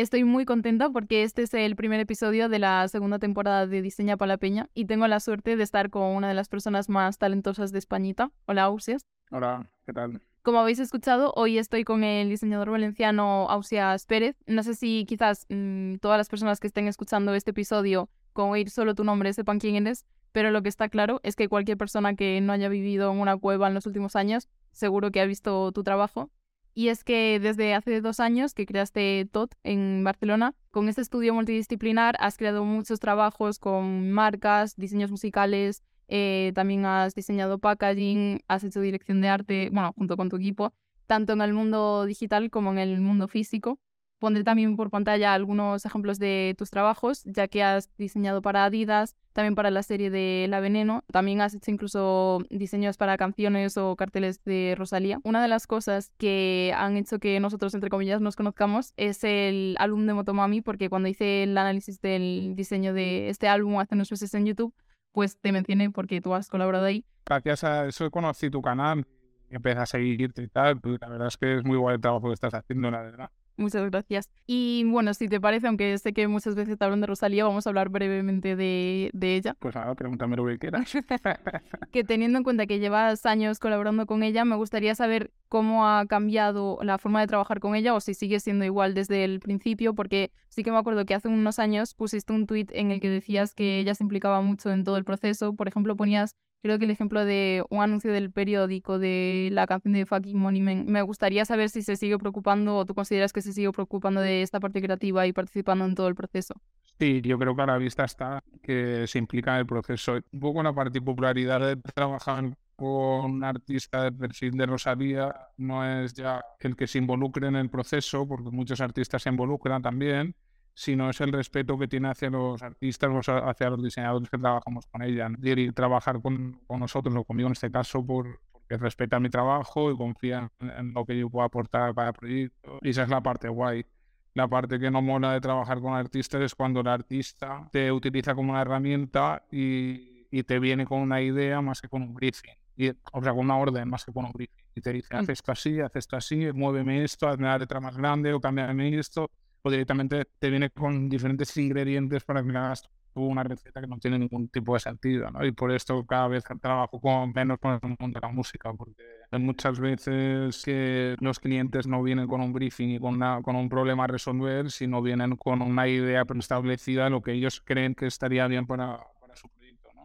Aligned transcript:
Estoy 0.00 0.24
muy 0.24 0.46
contenta 0.46 0.88
porque 0.88 1.24
este 1.24 1.42
es 1.42 1.52
el 1.52 1.76
primer 1.76 2.00
episodio 2.00 2.48
de 2.48 2.58
la 2.58 2.88
segunda 2.88 3.18
temporada 3.18 3.66
de 3.66 3.82
Diseña 3.82 4.16
para 4.16 4.28
la 4.28 4.38
Peña 4.38 4.70
y 4.72 4.86
tengo 4.86 5.06
la 5.06 5.20
suerte 5.20 5.56
de 5.56 5.62
estar 5.62 5.90
con 5.90 6.16
una 6.16 6.26
de 6.26 6.32
las 6.32 6.48
personas 6.48 6.88
más 6.88 7.18
talentosas 7.18 7.70
de 7.70 7.80
Españita. 7.80 8.30
Hola, 8.46 8.62
Ausias. 8.62 9.04
Hola, 9.30 9.70
¿qué 9.84 9.92
tal? 9.92 10.22
Como 10.40 10.58
habéis 10.58 10.78
escuchado, 10.78 11.34
hoy 11.36 11.58
estoy 11.58 11.84
con 11.84 12.02
el 12.02 12.30
diseñador 12.30 12.70
valenciano 12.70 13.46
Ausias 13.50 14.06
Pérez. 14.06 14.38
No 14.46 14.62
sé 14.62 14.74
si 14.74 15.04
quizás 15.06 15.44
mm, 15.50 15.96
todas 15.96 16.16
las 16.16 16.30
personas 16.30 16.60
que 16.60 16.68
estén 16.68 16.88
escuchando 16.88 17.34
este 17.34 17.50
episodio 17.50 18.08
con 18.32 18.52
oír 18.52 18.70
solo 18.70 18.94
tu 18.94 19.04
nombre 19.04 19.34
sepan 19.34 19.58
quién 19.58 19.76
eres, 19.76 20.06
pero 20.32 20.50
lo 20.50 20.62
que 20.62 20.70
está 20.70 20.88
claro 20.88 21.20
es 21.24 21.36
que 21.36 21.50
cualquier 21.50 21.76
persona 21.76 22.14
que 22.14 22.40
no 22.40 22.54
haya 22.54 22.70
vivido 22.70 23.12
en 23.12 23.18
una 23.18 23.36
cueva 23.36 23.68
en 23.68 23.74
los 23.74 23.84
últimos 23.84 24.16
años 24.16 24.48
seguro 24.72 25.10
que 25.10 25.20
ha 25.20 25.26
visto 25.26 25.72
tu 25.72 25.82
trabajo 25.82 26.30
y 26.74 26.88
es 26.88 27.04
que 27.04 27.38
desde 27.40 27.74
hace 27.74 28.00
dos 28.00 28.20
años 28.20 28.54
que 28.54 28.66
creaste 28.66 29.28
TOT 29.30 29.54
en 29.64 30.02
Barcelona, 30.04 30.54
con 30.70 30.88
este 30.88 31.02
estudio 31.02 31.34
multidisciplinar 31.34 32.16
has 32.20 32.36
creado 32.36 32.64
muchos 32.64 33.00
trabajos 33.00 33.58
con 33.58 34.12
marcas, 34.12 34.76
diseños 34.76 35.10
musicales, 35.10 35.82
eh, 36.08 36.52
también 36.54 36.84
has 36.86 37.14
diseñado 37.14 37.58
packaging, 37.58 38.42
has 38.48 38.64
hecho 38.64 38.80
dirección 38.80 39.20
de 39.20 39.28
arte, 39.28 39.70
bueno, 39.72 39.92
junto 39.96 40.16
con 40.16 40.28
tu 40.28 40.36
equipo, 40.36 40.72
tanto 41.06 41.32
en 41.32 41.40
el 41.40 41.52
mundo 41.52 42.04
digital 42.04 42.50
como 42.50 42.72
en 42.72 42.78
el 42.78 43.00
mundo 43.00 43.28
físico. 43.28 43.78
Pondré 44.20 44.44
también 44.44 44.76
por 44.76 44.90
pantalla 44.90 45.32
algunos 45.32 45.86
ejemplos 45.86 46.18
de 46.18 46.54
tus 46.58 46.68
trabajos, 46.68 47.24
ya 47.24 47.48
que 47.48 47.62
has 47.62 47.88
diseñado 47.96 48.42
para 48.42 48.66
Adidas, 48.66 49.16
también 49.32 49.54
para 49.54 49.70
la 49.70 49.82
serie 49.82 50.10
de 50.10 50.46
La 50.50 50.60
Veneno. 50.60 51.02
También 51.10 51.40
has 51.40 51.54
hecho 51.54 51.70
incluso 51.70 52.44
diseños 52.50 52.98
para 52.98 53.16
canciones 53.16 53.78
o 53.78 53.96
carteles 53.96 54.44
de 54.44 54.74
Rosalía. 54.76 55.20
Una 55.24 55.40
de 55.40 55.48
las 55.48 55.66
cosas 55.66 56.12
que 56.18 56.72
han 56.76 56.98
hecho 56.98 57.18
que 57.18 57.40
nosotros, 57.40 57.72
entre 57.72 57.88
comillas, 57.88 58.20
nos 58.20 58.36
conozcamos 58.36 58.92
es 58.98 59.24
el 59.24 59.74
álbum 59.78 60.06
de 60.06 60.12
Motomami, 60.12 60.60
porque 60.60 60.90
cuando 60.90 61.08
hice 61.08 61.44
el 61.44 61.56
análisis 61.56 62.02
del 62.02 62.52
diseño 62.54 62.92
de 62.92 63.30
este 63.30 63.48
álbum 63.48 63.78
hace 63.78 63.94
unos 63.94 64.10
meses 64.10 64.34
en 64.34 64.44
YouTube, 64.44 64.74
pues 65.12 65.40
te 65.40 65.50
mencioné 65.50 65.90
porque 65.90 66.20
tú 66.20 66.34
has 66.34 66.48
colaborado 66.50 66.84
ahí. 66.84 67.06
Gracias 67.24 67.64
a 67.64 67.86
eso 67.86 68.10
conocí 68.10 68.50
tu 68.50 68.60
canal 68.60 69.06
empecé 69.50 69.78
a 69.78 69.86
seguirte 69.86 70.42
y 70.42 70.48
tal. 70.48 70.80
La 71.00 71.08
verdad 71.08 71.28
es 71.28 71.36
que 71.36 71.58
es 71.58 71.64
muy 71.64 71.92
el 71.92 72.00
trabajo 72.00 72.28
que 72.28 72.34
estás 72.34 72.54
haciendo, 72.54 72.90
la 72.90 73.02
verdad. 73.02 73.30
Muchas 73.60 73.90
gracias. 73.90 74.30
Y 74.46 74.84
bueno, 74.86 75.12
si 75.12 75.28
te 75.28 75.38
parece, 75.38 75.66
aunque 75.66 75.98
sé 75.98 76.14
que 76.14 76.26
muchas 76.28 76.54
veces 76.54 76.78
te 76.78 76.84
hablan 76.84 77.02
de 77.02 77.06
Rosalía, 77.06 77.44
vamos 77.44 77.66
a 77.66 77.70
hablar 77.70 77.90
brevemente 77.90 78.56
de, 78.56 79.10
de 79.12 79.36
ella. 79.36 79.54
Pues 79.58 79.74
nada, 79.74 79.94
pregúntame 79.94 80.34
lo 80.34 80.46
que 80.46 80.58
quieras. 80.58 80.90
que 81.92 82.02
teniendo 82.02 82.38
en 82.38 82.44
cuenta 82.44 82.66
que 82.66 82.78
llevas 82.78 83.26
años 83.26 83.58
colaborando 83.58 84.06
con 84.06 84.22
ella, 84.22 84.46
me 84.46 84.56
gustaría 84.56 84.94
saber 84.94 85.30
cómo 85.50 85.86
ha 85.86 86.06
cambiado 86.06 86.78
la 86.82 86.96
forma 86.96 87.20
de 87.20 87.26
trabajar 87.26 87.60
con 87.60 87.74
ella 87.74 87.92
o 87.94 88.00
si 88.00 88.14
sigue 88.14 88.40
siendo 88.40 88.64
igual 88.64 88.94
desde 88.94 89.24
el 89.24 89.40
principio, 89.40 89.94
porque 89.94 90.32
sí 90.48 90.62
que 90.62 90.72
me 90.72 90.78
acuerdo 90.78 91.04
que 91.04 91.14
hace 91.14 91.28
unos 91.28 91.58
años 91.58 91.92
pusiste 91.92 92.32
un 92.32 92.46
tuit 92.46 92.70
en 92.72 92.90
el 92.90 93.00
que 93.00 93.10
decías 93.10 93.52
que 93.52 93.78
ella 93.78 93.94
se 93.94 94.04
implicaba 94.04 94.40
mucho 94.40 94.70
en 94.70 94.84
todo 94.84 94.96
el 94.96 95.04
proceso. 95.04 95.54
Por 95.54 95.68
ejemplo, 95.68 95.96
ponías 95.96 96.34
creo 96.62 96.78
que 96.78 96.84
el 96.84 96.90
ejemplo 96.90 97.24
de 97.24 97.64
un 97.70 97.82
anuncio 97.82 98.12
del 98.12 98.30
periódico 98.30 98.98
de 98.98 99.48
la 99.52 99.66
canción 99.66 99.94
de 99.94 100.06
Fucking 100.06 100.38
Money 100.38 100.60
me 100.60 101.02
gustaría 101.02 101.44
saber 101.44 101.70
si 101.70 101.82
se 101.82 101.96
sigue 101.96 102.18
preocupando 102.18 102.76
o 102.76 102.84
tú 102.84 102.94
consideras 102.94 103.32
que 103.32 103.42
se 103.42 103.52
sigue 103.52 103.70
preocupando 103.72 104.20
de 104.20 104.42
esta 104.42 104.60
parte 104.60 104.80
creativa 104.80 105.26
y 105.26 105.32
participando 105.32 105.84
en 105.84 105.94
todo 105.94 106.08
el 106.08 106.14
proceso. 106.14 106.54
Sí, 106.98 107.22
yo 107.22 107.38
creo 107.38 107.56
que 107.56 107.62
a 107.62 107.66
la 107.66 107.78
vista 107.78 108.04
está 108.04 108.42
que 108.62 109.06
se 109.06 109.18
implica 109.18 109.52
en 109.52 109.60
el 109.60 109.66
proceso. 109.66 110.18
Un 110.32 110.40
poco 110.40 110.62
la 110.62 110.74
particularidad 110.74 111.60
de 111.60 111.76
trabajar 111.76 112.54
con 112.76 113.30
un 113.30 113.44
artista 113.44 114.04
de 114.04 114.12
perfil 114.12 114.52
de 114.52 114.66
Rosalía 114.66 115.34
no 115.56 115.84
es 115.84 116.14
ya 116.14 116.42
el 116.60 116.76
que 116.76 116.86
se 116.86 116.98
involucre 116.98 117.46
en 117.46 117.56
el 117.56 117.70
proceso, 117.70 118.26
porque 118.26 118.50
muchos 118.50 118.80
artistas 118.80 119.22
se 119.22 119.30
involucran 119.30 119.80
también, 119.82 120.34
sino 120.80 121.10
es 121.10 121.20
el 121.20 121.30
respeto 121.30 121.78
que 121.78 121.86
tiene 121.86 122.08
hacia 122.08 122.30
los 122.30 122.62
artistas, 122.62 123.10
hacia 123.28 123.68
los 123.68 123.82
diseñadores 123.82 124.30
que 124.30 124.38
trabajamos 124.38 124.86
con 124.86 125.02
ella. 125.02 125.28
Y 125.42 125.72
trabajar 125.72 126.22
con, 126.22 126.58
con, 126.66 126.80
nosotros, 126.80 127.14
o 127.14 127.22
conmigo 127.22 127.48
en 127.48 127.52
este 127.52 127.70
caso, 127.70 128.02
por, 128.02 128.40
porque 128.50 128.78
respeta 128.78 129.20
mi 129.20 129.28
trabajo 129.28 129.90
y 129.92 129.96
confía 129.98 130.50
en, 130.58 130.94
lo 130.94 131.04
que 131.04 131.18
yo 131.18 131.28
puedo 131.28 131.44
aportar 131.44 131.94
para 131.94 132.08
el 132.08 132.14
proyecto. 132.14 132.78
Y 132.80 132.88
esa 132.88 133.02
es 133.02 133.10
la 133.10 133.20
parte 133.20 133.50
guay. 133.50 133.84
La 134.32 134.48
parte 134.48 134.78
que 134.78 134.90
no 134.90 135.02
mola 135.02 135.34
de 135.34 135.42
trabajar 135.42 135.82
con 135.82 135.92
artistas 135.92 136.40
es 136.40 136.54
cuando 136.54 136.80
el 136.80 136.88
artista 136.88 137.68
te 137.70 137.92
utiliza 137.92 138.34
como 138.34 138.52
una 138.52 138.62
herramienta 138.62 139.44
y, 139.52 140.26
y 140.30 140.42
te 140.44 140.58
viene 140.60 140.86
con 140.86 141.02
una 141.02 141.20
idea 141.20 141.60
más 141.60 141.82
que 141.82 141.90
con 141.90 142.00
un 142.00 142.14
briefing. 142.14 142.54
Y, 142.78 142.88
o 142.88 143.22
sea, 143.22 143.32
con 143.34 143.40
una 143.40 143.58
orden 143.58 143.86
más 143.86 144.06
que 144.06 144.14
con 144.14 144.24
un 144.24 144.32
briefing. 144.32 144.64
Y 144.74 144.80
te 144.80 144.94
dice, 144.94 145.14
haz 145.14 145.28
esto 145.28 145.52
así, 145.52 145.78
haz 145.78 145.94
esto 145.94 146.16
así, 146.16 146.50
muéveme 146.54 147.04
esto, 147.04 147.28
hazme 147.28 147.48
la 147.48 147.58
letra 147.58 147.80
más 147.80 147.98
grande 147.98 148.32
o 148.32 148.40
cámbiame 148.40 148.98
esto 148.98 149.30
o 149.62 149.70
directamente 149.70 150.26
te 150.38 150.50
viene 150.50 150.70
con 150.70 151.08
diferentes 151.08 151.56
ingredientes 151.56 152.24
para 152.24 152.42
que 152.42 152.56
hagas 152.56 152.88
una 153.14 153.42
receta 153.42 153.80
que 153.80 153.86
no 153.86 153.98
tiene 153.98 154.18
ningún 154.18 154.48
tipo 154.48 154.74
de 154.74 154.80
sentido, 154.80 155.30
¿no? 155.30 155.44
Y 155.44 155.52
por 155.52 155.72
esto 155.72 156.04
cada 156.06 156.28
vez 156.28 156.44
trabajo 156.60 157.00
con 157.00 157.32
menos 157.32 157.58
con 157.58 157.72
el 157.72 157.96
mundo 157.98 158.20
de 158.20 158.26
la 158.26 158.32
música, 158.32 158.72
porque 158.72 159.02
hay 159.30 159.40
muchas 159.40 159.80
veces 159.80 160.62
que 160.64 161.16
los 161.20 161.40
clientes 161.40 161.86
no 161.86 162.02
vienen 162.02 162.26
con 162.28 162.40
un 162.40 162.52
briefing 162.52 162.90
y 162.90 162.98
con, 163.00 163.14
una, 163.14 163.42
con 163.42 163.56
un 163.56 163.68
problema 163.68 164.04
a 164.04 164.06
resolver, 164.06 164.70
sino 164.70 165.02
vienen 165.02 165.36
con 165.36 165.62
una 165.62 165.88
idea 165.88 166.24
preestablecida 166.24 167.10
lo 167.10 167.22
que 167.22 167.32
ellos 167.32 167.60
creen 167.64 167.94
que 167.94 168.06
estaría 168.06 168.46
bien 168.46 168.66
para, 168.66 169.00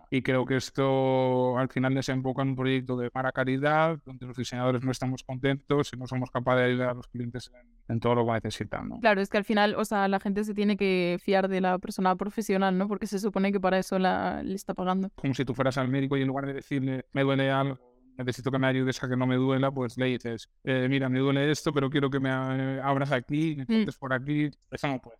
y 0.09 0.21
creo 0.21 0.45
que 0.45 0.57
esto 0.57 1.57
al 1.57 1.69
final 1.69 1.93
desemboca 1.93 2.41
en 2.41 2.49
un 2.49 2.55
proyecto 2.55 2.97
de 2.97 3.09
para 3.11 3.31
calidad, 3.31 3.99
donde 4.05 4.25
los 4.25 4.38
diseñadores 4.38 4.83
no 4.83 4.91
estamos 4.91 5.23
contentos 5.23 5.91
y 5.93 5.97
no 5.97 6.07
somos 6.07 6.31
capaces 6.31 6.61
de 6.61 6.71
ayudar 6.71 6.89
a 6.89 6.93
los 6.93 7.07
clientes 7.07 7.51
en, 7.88 7.99
todo 7.99 8.16
lo 8.16 8.25
que 8.25 8.33
necesitan. 8.33 8.89
¿no? 8.89 8.99
Claro, 8.99 9.21
es 9.21 9.29
que 9.29 9.38
al 9.38 9.45
final, 9.45 9.75
o 9.75 9.85
sea, 9.85 10.07
la 10.07 10.19
gente 10.19 10.43
se 10.43 10.53
tiene 10.53 10.77
que 10.77 11.17
fiar 11.21 11.47
de 11.47 11.61
la 11.61 11.77
persona 11.79 12.16
profesional, 12.16 12.77
¿no? 12.77 12.88
Porque 12.88 13.07
se 13.07 13.19
supone 13.19 13.51
que 13.51 13.59
para 13.59 13.79
eso 13.79 13.99
la, 13.99 14.43
le 14.43 14.55
está 14.55 14.73
pagando. 14.73 15.09
Como 15.16 15.33
si 15.33 15.45
tú 15.45 15.53
fueras 15.53 15.77
al 15.77 15.88
médico 15.88 16.17
y 16.17 16.22
en 16.22 16.27
lugar 16.27 16.45
de 16.45 16.53
decirle, 16.53 17.05
me 17.13 17.23
duele 17.23 17.49
algo, 17.51 17.79
necesito 18.17 18.51
que 18.51 18.59
me 18.59 18.67
ayudes 18.67 19.01
a 19.03 19.09
que 19.09 19.17
no 19.17 19.27
me 19.27 19.35
duela, 19.35 19.72
pues 19.72 19.97
le 19.97 20.05
dices, 20.05 20.49
eh, 20.63 20.87
mira, 20.89 21.09
me 21.09 21.19
duele 21.19 21.51
esto, 21.51 21.73
pero 21.73 21.89
quiero 21.89 22.09
que 22.09 22.19
me 22.19 22.29
abras 22.29 23.11
aquí, 23.11 23.55
me 23.67 23.85
mm. 23.85 23.87
por 23.99 24.13
aquí. 24.13 24.49
Eso 24.72 24.87
no 24.87 24.99
puede. 24.99 25.17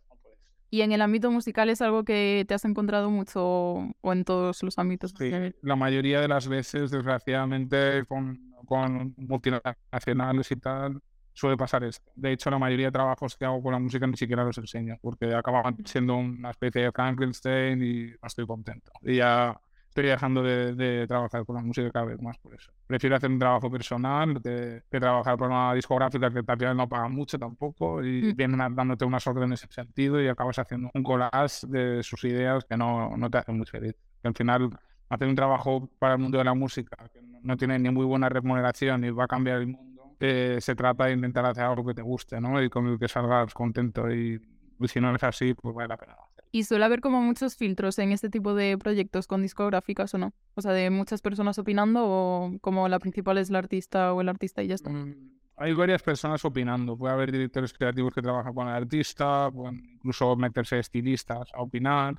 ¿Y 0.76 0.82
en 0.82 0.92
el 0.92 1.02
ámbito 1.02 1.32
musical 1.32 1.70
es 1.70 1.82
algo 1.82 2.04
que 2.04 2.44
te 2.50 2.54
has 2.54 2.66
encontrado 2.66 3.10
mucho 3.10 3.42
o 3.46 4.12
en 4.12 4.26
todos 4.26 4.62
los 4.62 4.78
ámbitos? 4.78 5.14
Sí, 5.18 5.32
la 5.62 5.78
mayoría 5.78 6.20
de 6.20 6.28
las 6.28 6.50
veces, 6.50 6.92
desgraciadamente, 6.92 8.04
con, 8.06 8.54
con 8.66 9.14
multinacionales 9.16 10.52
y 10.52 10.58
tal, 10.58 11.00
suele 11.32 11.56
pasar 11.56 11.86
esto. 11.86 12.12
De 12.14 12.34
hecho, 12.34 12.50
la 12.50 12.60
mayoría 12.60 12.88
de 12.88 12.92
trabajos 12.92 13.38
que 13.38 13.46
hago 13.46 13.64
con 13.64 13.72
la 13.72 13.80
música 13.80 14.06
ni 14.06 14.18
siquiera 14.18 14.44
los 14.44 14.58
enseño, 14.58 14.98
porque 15.02 15.34
acaban 15.34 15.78
siendo 15.86 16.18
una 16.18 16.50
especie 16.50 16.82
de 16.82 16.92
Frankenstein 16.92 17.82
y 17.82 18.08
no 18.08 18.28
estoy 18.28 18.46
contento. 18.46 18.92
Y 19.02 19.16
ya 19.16 19.58
estoy 19.96 20.10
dejando 20.10 20.44
de, 20.44 21.06
trabajar 21.08 21.46
con 21.46 21.56
la 21.56 21.62
música 21.62 21.90
cada 21.90 22.06
vez 22.06 22.22
más 22.22 22.38
por 22.40 22.54
eso. 22.54 22.70
Prefiero 22.86 23.16
hacer 23.16 23.32
un 23.32 23.40
trabajo 23.40 23.72
personal 23.72 24.42
que, 24.44 24.82
trabajar 24.90 25.38
con 25.38 25.52
una 25.52 25.74
discográfica 25.74 26.30
que 26.32 26.44
también 26.44 26.76
no 26.76 26.90
paga 26.90 27.08
mucho 27.08 27.40
tampoco 27.40 28.04
y 28.04 28.34
mm. 28.34 28.36
vienen 28.36 28.76
dándote 28.76 29.06
unas 29.06 29.26
órdenes 29.26 29.64
en 29.64 29.70
ese 29.70 29.74
sentido 29.74 30.22
y 30.22 30.28
acabas 30.28 30.60
haciendo 30.60 30.92
un 30.94 31.02
collage 31.02 31.66
de 31.68 32.04
sus 32.04 32.22
ideas 32.26 32.66
que 32.66 32.76
no, 32.76 33.16
no 33.16 33.30
te 33.30 33.38
hacen 33.38 33.56
muy 33.56 33.66
feliz. 33.66 33.96
al 34.24 34.34
final, 34.34 34.70
hacer 35.08 35.28
un 35.30 35.36
trabajo 35.36 35.90
para 35.98 36.16
el 36.16 36.20
mundo 36.20 36.40
de 36.40 36.44
la 36.44 36.54
música 36.54 36.98
que 37.14 37.22
no 37.44 37.56
tiene 37.56 37.80
ni 37.80 37.90
muy 37.90 38.06
buena 38.06 38.28
remuneración 38.28 39.06
y 39.06 39.12
va 39.12 39.24
a 39.24 39.28
cambiar 39.28 39.62
el 39.62 39.68
mundo, 39.68 40.18
eh, 40.20 40.58
se 40.60 40.76
trata 40.76 41.06
de 41.06 41.14
intentar 41.14 41.46
hacer 41.46 41.64
algo 41.64 41.86
que 41.86 41.94
te 41.94 42.02
guste 42.02 42.42
¿no? 42.42 42.62
y 42.62 42.70
con 42.70 42.88
el 42.88 43.00
que 43.00 43.08
salgas 43.08 43.54
contento 43.54 44.12
y, 44.12 44.42
y 44.78 44.88
si 44.90 45.00
no 45.00 45.16
es 45.16 45.24
así, 45.24 45.54
pues 45.54 45.74
vale 45.74 45.88
la 45.88 45.98
pena. 45.98 46.16
Y 46.52 46.64
suele 46.64 46.86
haber 46.86 47.02
como 47.02 47.22
muchos 47.22 47.56
filtros 47.56 48.00
en 48.00 48.12
este 48.12 48.30
tipo 48.30 48.54
de 48.54 48.78
proyectos 48.78 49.28
con 49.28 49.42
discográficas 49.42 50.14
o 50.14 50.18
no. 50.18 50.34
O 50.56 50.62
sea, 50.62 50.72
de 50.72 50.90
muchas 50.90 51.22
personas 51.22 51.58
opinando 51.60 52.04
o 52.06 52.52
como 52.62 52.88
la 52.88 53.00
principal 53.00 53.38
es 53.38 53.50
el 53.50 53.56
artista 53.56 54.14
o 54.14 54.22
el 54.22 54.30
artista 54.30 54.64
y 54.64 54.68
ya 54.68 54.76
está. 54.76 54.90
Mm, 54.90 55.36
hay 55.58 55.74
varias 55.74 56.02
personas 56.02 56.44
opinando. 56.46 56.98
Puede 56.98 57.14
haber 57.14 57.32
directores 57.32 57.74
creativos 57.74 58.14
que 58.14 58.22
trabajan 58.22 58.54
con 58.54 58.68
el 58.68 58.74
artista, 58.74 59.50
incluso 59.94 60.36
meterse 60.36 60.80
estilistas 60.80 61.50
a 61.54 61.62
opinar, 61.62 62.16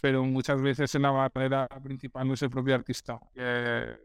pero 0.00 0.24
muchas 0.24 0.60
veces 0.60 0.94
en 0.94 1.02
la 1.02 1.10
barrera 1.10 1.66
principal 1.82 2.28
no 2.28 2.34
es 2.34 2.42
el 2.42 2.50
propio 2.50 2.74
artista. 2.74 3.18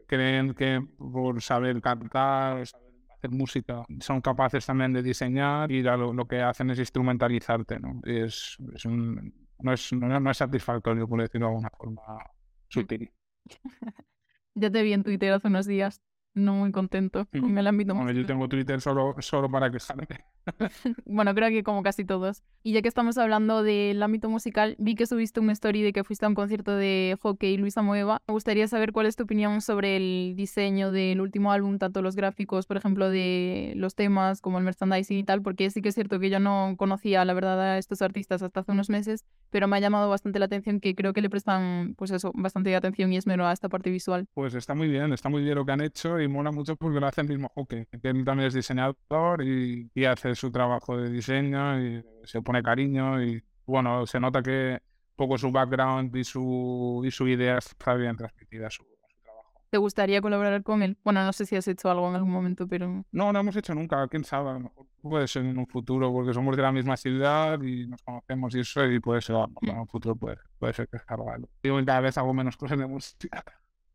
Creen 0.06 0.54
que 0.54 0.84
por 0.98 1.40
saber 1.42 1.80
cantar, 1.80 2.62
hacer 2.62 3.30
música, 3.30 3.84
son 4.00 4.20
capaces 4.20 4.66
también 4.66 4.92
de 4.92 5.02
diseñar 5.02 5.70
y 5.70 5.82
lo, 5.82 6.26
que 6.26 6.42
hacen 6.42 6.70
es 6.70 6.78
instrumentalizarte. 6.78 7.78
¿no? 7.78 8.00
Es 8.04 8.58
un, 8.84 9.32
no 9.60 9.72
es, 9.72 9.92
no, 9.92 10.30
es 10.30 10.36
satisfactorio, 10.36 11.08
por 11.08 11.20
decirlo 11.20 11.46
de 11.46 11.52
alguna 11.52 11.70
forma 11.70 12.02
sutil. 12.68 13.12
ya 14.54 14.70
te 14.70 14.82
vi 14.82 14.92
en 14.92 15.02
Twitter 15.02 15.32
hace 15.32 15.48
unos 15.48 15.66
días, 15.66 16.02
no 16.36 16.54
muy 16.54 16.70
contento 16.70 17.26
con 17.32 17.58
el 17.58 17.66
ámbito 17.66 17.94
Yo 18.12 18.26
tengo 18.26 18.48
Twitter 18.48 18.80
solo, 18.80 19.16
solo 19.18 19.50
para 19.50 19.70
quejarme. 19.70 20.06
bueno, 21.06 21.34
creo 21.34 21.48
que 21.48 21.62
como 21.64 21.82
casi 21.82 22.04
todos. 22.04 22.42
Y 22.62 22.72
ya 22.72 22.82
que 22.82 22.88
estamos 22.88 23.18
hablando 23.18 23.62
del 23.62 24.02
ámbito 24.02 24.28
musical, 24.28 24.76
vi 24.78 24.94
que 24.94 25.06
subiste 25.06 25.40
un 25.40 25.50
story 25.50 25.82
de 25.82 25.92
que 25.92 26.04
fuiste 26.04 26.26
a 26.26 26.28
un 26.28 26.34
concierto 26.34 26.76
de 26.76 27.16
hockey 27.20 27.56
Luisa 27.56 27.82
Moeva. 27.82 28.22
Me 28.28 28.32
gustaría 28.32 28.68
saber 28.68 28.92
cuál 28.92 29.06
es 29.06 29.16
tu 29.16 29.24
opinión 29.24 29.60
sobre 29.60 29.96
el 29.96 30.34
diseño 30.36 30.92
del 30.92 31.20
último 31.20 31.52
álbum, 31.52 31.78
tanto 31.78 32.02
los 32.02 32.14
gráficos, 32.16 32.66
por 32.66 32.76
ejemplo, 32.76 33.08
de 33.10 33.72
los 33.76 33.94
temas 33.94 34.40
como 34.40 34.58
el 34.58 34.64
merchandising 34.64 35.18
y 35.18 35.24
tal, 35.24 35.42
porque 35.42 35.70
sí 35.70 35.82
que 35.82 35.88
es 35.88 35.94
cierto 35.94 36.20
que 36.20 36.30
yo 36.30 36.38
no 36.38 36.74
conocía, 36.76 37.24
la 37.24 37.34
verdad, 37.34 37.60
a 37.60 37.78
estos 37.78 38.02
artistas 38.02 38.42
hasta 38.42 38.60
hace 38.60 38.72
unos 38.72 38.90
meses, 38.90 39.24
pero 39.50 39.68
me 39.68 39.76
ha 39.76 39.80
llamado 39.80 40.08
bastante 40.08 40.38
la 40.38 40.46
atención 40.46 40.80
que 40.80 40.94
creo 40.94 41.12
que 41.12 41.22
le 41.22 41.30
prestan, 41.30 41.94
pues 41.96 42.10
eso, 42.10 42.32
bastante 42.34 42.74
atención 42.74 43.12
y 43.12 43.16
esmero 43.16 43.46
a 43.46 43.52
esta 43.52 43.68
parte 43.68 43.90
visual. 43.90 44.26
Pues 44.34 44.54
está 44.54 44.74
muy 44.74 44.88
bien, 44.88 45.12
está 45.12 45.28
muy 45.28 45.42
bien 45.42 45.54
lo 45.54 45.64
que 45.64 45.72
han 45.72 45.80
hecho 45.80 46.20
y 46.20 46.25
mola 46.28 46.50
mucho 46.50 46.76
porque 46.76 47.00
lo 47.00 47.06
hace 47.06 47.20
el 47.20 47.28
mismo 47.28 47.48
hockey, 47.54 47.86
que 47.86 48.08
él 48.08 48.24
también 48.24 48.48
es 48.48 48.54
diseñador 48.54 49.42
y, 49.42 49.90
y 49.94 50.04
hace 50.04 50.34
su 50.34 50.50
trabajo 50.50 50.96
de 50.96 51.10
diseño 51.10 51.80
y 51.80 52.04
se 52.24 52.42
pone 52.42 52.62
cariño 52.62 53.22
y 53.22 53.42
bueno, 53.66 54.06
se 54.06 54.20
nota 54.20 54.42
que 54.42 54.80
poco 55.16 55.38
su 55.38 55.50
background 55.50 56.14
y 56.14 56.24
su, 56.24 57.02
y 57.04 57.10
su 57.10 57.26
idea 57.26 57.58
está 57.58 57.94
bien 57.94 58.16
transmitida 58.16 58.68
a 58.68 58.70
su, 58.70 58.84
trabajo. 59.22 59.50
¿Te 59.70 59.78
gustaría 59.78 60.20
colaborar 60.20 60.62
con 60.62 60.82
él? 60.82 60.96
Bueno, 61.02 61.24
no 61.24 61.32
sé 61.32 61.46
si 61.46 61.56
has 61.56 61.66
hecho 61.66 61.90
algo 61.90 62.08
en 62.08 62.14
algún 62.14 62.30
momento, 62.30 62.68
pero... 62.68 63.04
No, 63.10 63.32
no 63.32 63.40
hemos 63.40 63.56
hecho 63.56 63.74
nunca, 63.74 64.06
quién 64.08 64.24
sabe, 64.24 64.50
a 64.50 64.52
lo 64.54 64.60
mejor 64.60 64.86
puede 65.02 65.26
ser 65.26 65.44
en 65.44 65.58
un 65.58 65.66
futuro 65.66 66.12
porque 66.12 66.32
somos 66.32 66.56
de 66.56 66.62
la 66.62 66.72
misma 66.72 66.96
ciudad 66.96 67.60
y 67.62 67.86
nos 67.86 68.02
conocemos 68.02 68.54
y 68.54 68.60
eso 68.60 68.84
y 68.84 69.00
puede 69.00 69.20
ser, 69.20 69.36
mm. 69.36 69.68
en 69.68 69.78
un 69.78 69.88
futuro 69.88 70.14
puede, 70.14 70.38
puede 70.58 70.72
ser 70.72 70.88
que 70.88 70.98
salga 70.98 71.34
algo. 71.34 71.48
Yo 71.62 71.84
cada 71.84 72.00
vez 72.00 72.18
hago 72.18 72.32
menos 72.34 72.56
cosas 72.56 72.78
de 72.78 72.86
música. 72.86 73.44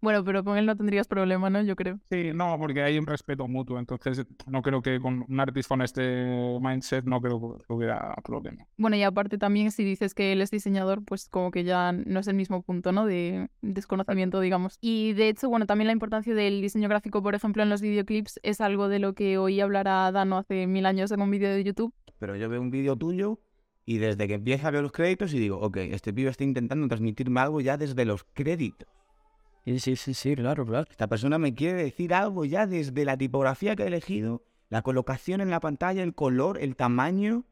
Bueno, 0.02 0.24
pero 0.24 0.44
con 0.44 0.58
él 0.58 0.66
no 0.66 0.76
tendrías 0.76 1.08
problema, 1.08 1.50
¿no? 1.52 1.62
Yo 1.62 1.76
creo. 1.76 2.00
Sí, 2.10 2.32
no, 2.34 2.58
porque 2.60 2.82
hay 2.82 2.98
un 2.98 3.06
respeto 3.06 3.48
mutuo. 3.48 3.78
Entonces, 3.78 4.26
no 4.48 4.64
creo 4.64 4.82
que 4.82 5.00
con 5.00 5.26
un 5.30 5.40
artista 5.40 5.70
con 5.70 5.84
este 5.84 6.60
mindset 6.60 7.06
no 7.06 7.22
creo 7.22 7.60
que 7.60 7.74
hubiera 7.74 8.16
problema. 8.24 8.66
Bueno, 8.78 8.96
y 8.96 9.04
aparte 9.04 9.38
también 9.38 9.72
si 9.72 9.84
dices 9.84 10.16
que 10.16 10.32
él 10.32 10.42
es 10.42 10.50
diseñador, 10.50 11.04
pues 11.06 11.30
como 11.30 11.52
que 11.52 11.64
ya 11.64 11.92
no 11.92 12.20
es 12.20 12.28
el 12.28 12.36
mismo 12.36 12.64
punto, 12.64 12.92
¿no? 12.92 13.06
De 13.06 13.48
desconocimiento, 13.62 14.40
digamos. 14.40 14.80
Y 14.82 15.14
de 15.14 15.30
hecho, 15.30 15.50
bueno, 15.50 15.68
también 15.68 15.86
la 15.86 15.94
importancia 15.94 16.34
del 16.34 16.62
diseño 16.62 16.90
gráfico, 16.90 17.22
por 17.22 17.36
ejemplo, 17.36 17.62
en 17.62 17.70
los 17.70 17.82
videoclips 17.82 18.40
es 18.42 18.60
algo 18.60 18.90
de 18.90 18.98
lo 18.98 19.14
que 19.14 19.38
oí 19.38 19.62
hablar 19.62 19.88
a 19.88 20.12
Dano 20.12 20.40
hace 20.40 20.66
mil 20.66 20.88
años 20.88 21.12
en 21.12 21.22
un 21.22 21.30
vídeo 21.30 21.50
de 21.50 21.64
YouTube. 21.64 21.94
Pero 22.18 22.36
yo 22.36 22.50
veo 22.50 22.60
un 22.60 22.72
vídeo 22.72 22.96
tuyo 22.96 23.40
y 23.86 24.00
desde 24.00 24.28
que 24.28 24.34
empieza 24.36 24.68
a 24.68 24.72
ver 24.72 24.82
los 24.82 24.92
créditos 24.92 25.34
y 25.34 25.40
digo, 25.40 25.60
ok, 25.60 25.78
este 25.78 26.12
pibe 26.12 26.32
está 26.32 26.44
intentando 26.44 26.88
transmitirme 26.88 27.40
algo 27.40 27.62
ya 27.62 27.78
desde 27.78 28.04
los 28.06 28.24
créditos. 28.34 28.90
Sí, 29.64 29.80
sí, 29.80 29.96
sí, 29.96 30.14
sí, 30.14 30.36
claro, 30.36 30.66
claro. 30.66 30.88
Esta 30.90 31.08
persona 31.08 31.38
me 31.38 31.54
quiere 31.54 31.84
decir 31.84 32.14
algo 32.14 32.46
ya 32.46 32.66
desde 32.66 33.06
la 33.06 33.16
tipografía 33.16 33.76
que 33.76 33.84
ha 33.84 33.88
elegido, 33.88 34.44
la 34.70 34.82
colocación 34.82 35.40
en 35.42 35.52
la 35.52 35.60
pantalla, 35.60 36.02
el 36.02 36.16
color, 36.16 36.58
el 36.60 36.76
tamaño. 36.76 37.46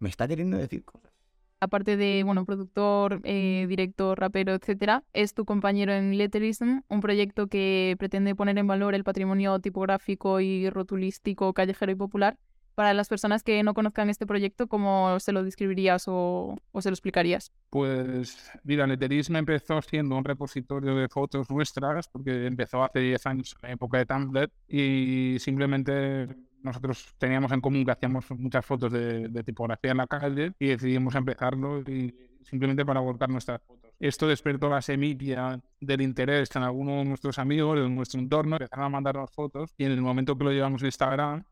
Me 0.00 0.08
está 0.08 0.26
queriendo 0.26 0.56
decir 0.56 0.84
cosas. 0.84 1.12
Aparte 1.60 1.96
de, 1.96 2.24
bueno, 2.24 2.44
productor, 2.44 3.20
eh, 3.22 3.66
director, 3.68 4.18
rapero, 4.18 4.52
etcétera, 4.52 5.04
es 5.12 5.32
tu 5.32 5.44
compañero 5.44 5.92
en 5.92 6.18
Letterism, 6.18 6.80
un 6.88 7.00
proyecto 7.00 7.46
que 7.46 7.94
pretende 8.00 8.34
poner 8.34 8.58
en 8.58 8.66
valor 8.66 8.96
el 8.96 9.04
patrimonio 9.04 9.60
tipográfico 9.60 10.40
y 10.40 10.68
rotulístico 10.70 11.52
callejero 11.52 11.92
y 11.92 11.94
popular 11.94 12.36
para 12.74 12.94
las 12.94 13.08
personas 13.08 13.42
que 13.42 13.62
no 13.62 13.74
conozcan 13.74 14.10
este 14.10 14.26
proyecto, 14.26 14.66
¿cómo 14.66 15.18
se 15.20 15.32
lo 15.32 15.42
describirías 15.42 16.04
o, 16.06 16.56
se 16.78 16.90
lo 16.90 16.94
explicarías? 16.94 17.52
Pues 17.70 18.50
mira, 18.64 18.86
Letterism 18.86 19.36
empezó 19.36 19.80
siendo 19.82 20.16
un 20.16 20.24
repositorio 20.24 20.94
de 20.96 21.08
fotos 21.08 21.50
nuestras, 21.50 22.08
porque 22.08 22.46
empezó 22.46 22.82
hace 22.84 23.00
10 23.00 23.26
años 23.26 23.54
en 23.62 23.68
la 23.68 23.74
época 23.74 23.98
de 23.98 24.06
Tumblr, 24.06 24.50
y 24.68 25.36
simplemente 25.38 26.28
nosotros 26.62 27.14
teníamos 27.18 27.50
en 27.52 27.60
común 27.60 27.84
que 27.84 27.90
hacíamos 27.90 28.30
muchas 28.30 28.64
fotos 28.64 28.92
de, 28.92 29.28
de 29.28 29.42
tipografía 29.42 29.90
en 29.90 29.96
la 29.96 30.06
calle 30.06 30.52
y 30.58 30.68
decidimos 30.68 31.14
empezarlo 31.14 31.80
y 31.80 32.14
simplemente 32.44 32.84
para 32.84 33.00
volcar 33.00 33.28
nuestras 33.28 33.60
fotos. 33.62 33.81
Esto 34.02 34.26
despertó 34.26 34.68
la 34.68 34.82
semilla 34.82 35.60
del 35.80 36.00
interés 36.00 36.50
en 36.56 36.64
algunos 36.64 36.96
de 36.96 37.04
nuestros 37.04 37.38
amigos, 37.38 37.78
en 37.78 37.94
nuestro 37.94 38.18
entorno, 38.18 38.56
empezaron 38.56 38.86
a 38.86 38.88
mandarnos 38.88 39.30
fotos 39.30 39.72
y 39.78 39.84
en 39.84 39.92
el 39.92 40.02
momento 40.02 40.36
que 40.36 40.42
lo 40.42 40.50
llevamos 40.50 40.82
a 40.82 40.86
Instagram 40.86 41.44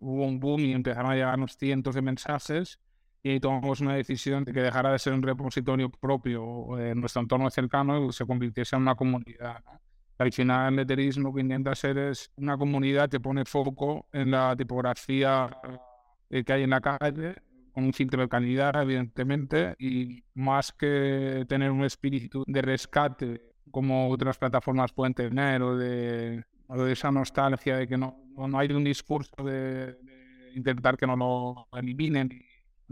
hubo 0.00 0.26
un 0.26 0.38
boom 0.38 0.60
y 0.60 0.72
empezaron 0.72 1.12
a 1.12 1.14
llegarnos 1.14 1.56
cientos 1.56 1.94
de 1.94 2.02
mensajes 2.02 2.78
y 3.22 3.40
tomamos 3.40 3.80
una 3.80 3.94
decisión 3.94 4.44
de 4.44 4.52
que 4.52 4.60
dejara 4.60 4.92
de 4.92 4.98
ser 4.98 5.14
un 5.14 5.22
repositorio 5.22 5.88
propio 5.88 6.78
en 6.78 7.00
nuestro 7.00 7.22
entorno 7.22 7.48
cercano 7.48 8.06
y 8.06 8.12
se 8.12 8.26
convirtiese 8.26 8.76
en 8.76 8.82
una 8.82 8.94
comunidad. 8.94 9.64
Al 10.18 10.30
final, 10.30 10.74
el 10.74 10.76
letterismo 10.76 11.30
lo 11.30 11.34
que 11.34 11.40
intenta 11.40 11.74
ser 11.74 11.96
es 11.96 12.30
una 12.36 12.58
comunidad 12.58 13.08
que 13.08 13.18
pone 13.18 13.46
foco 13.46 14.08
en 14.12 14.30
la 14.30 14.54
tipografía 14.54 15.48
eh, 16.28 16.44
que 16.44 16.52
hay 16.52 16.64
en 16.64 16.70
la 16.70 16.82
calle 16.82 17.36
con 17.72 17.84
un 17.84 17.92
filtro 17.92 18.22
de 18.22 18.28
calidad, 18.28 18.80
evidentemente, 18.82 19.74
y 19.78 20.22
más 20.34 20.72
que 20.72 21.44
tener 21.48 21.70
un 21.70 21.84
espíritu 21.84 22.44
de 22.46 22.62
rescate 22.62 23.40
como 23.70 24.10
otras 24.10 24.36
plataformas 24.38 24.92
pueden 24.92 25.14
tener, 25.14 25.62
o 25.62 25.76
de, 25.76 26.44
de 26.68 26.92
esa 26.92 27.10
nostalgia 27.10 27.76
de 27.76 27.88
que 27.88 27.96
no, 27.96 28.16
no 28.36 28.58
hay 28.58 28.70
un 28.72 28.84
discurso 28.84 29.42
de, 29.42 29.94
de 29.94 30.52
intentar 30.54 30.96
que 30.96 31.06
no 31.06 31.16
lo 31.16 31.68
eliminen 31.78 32.30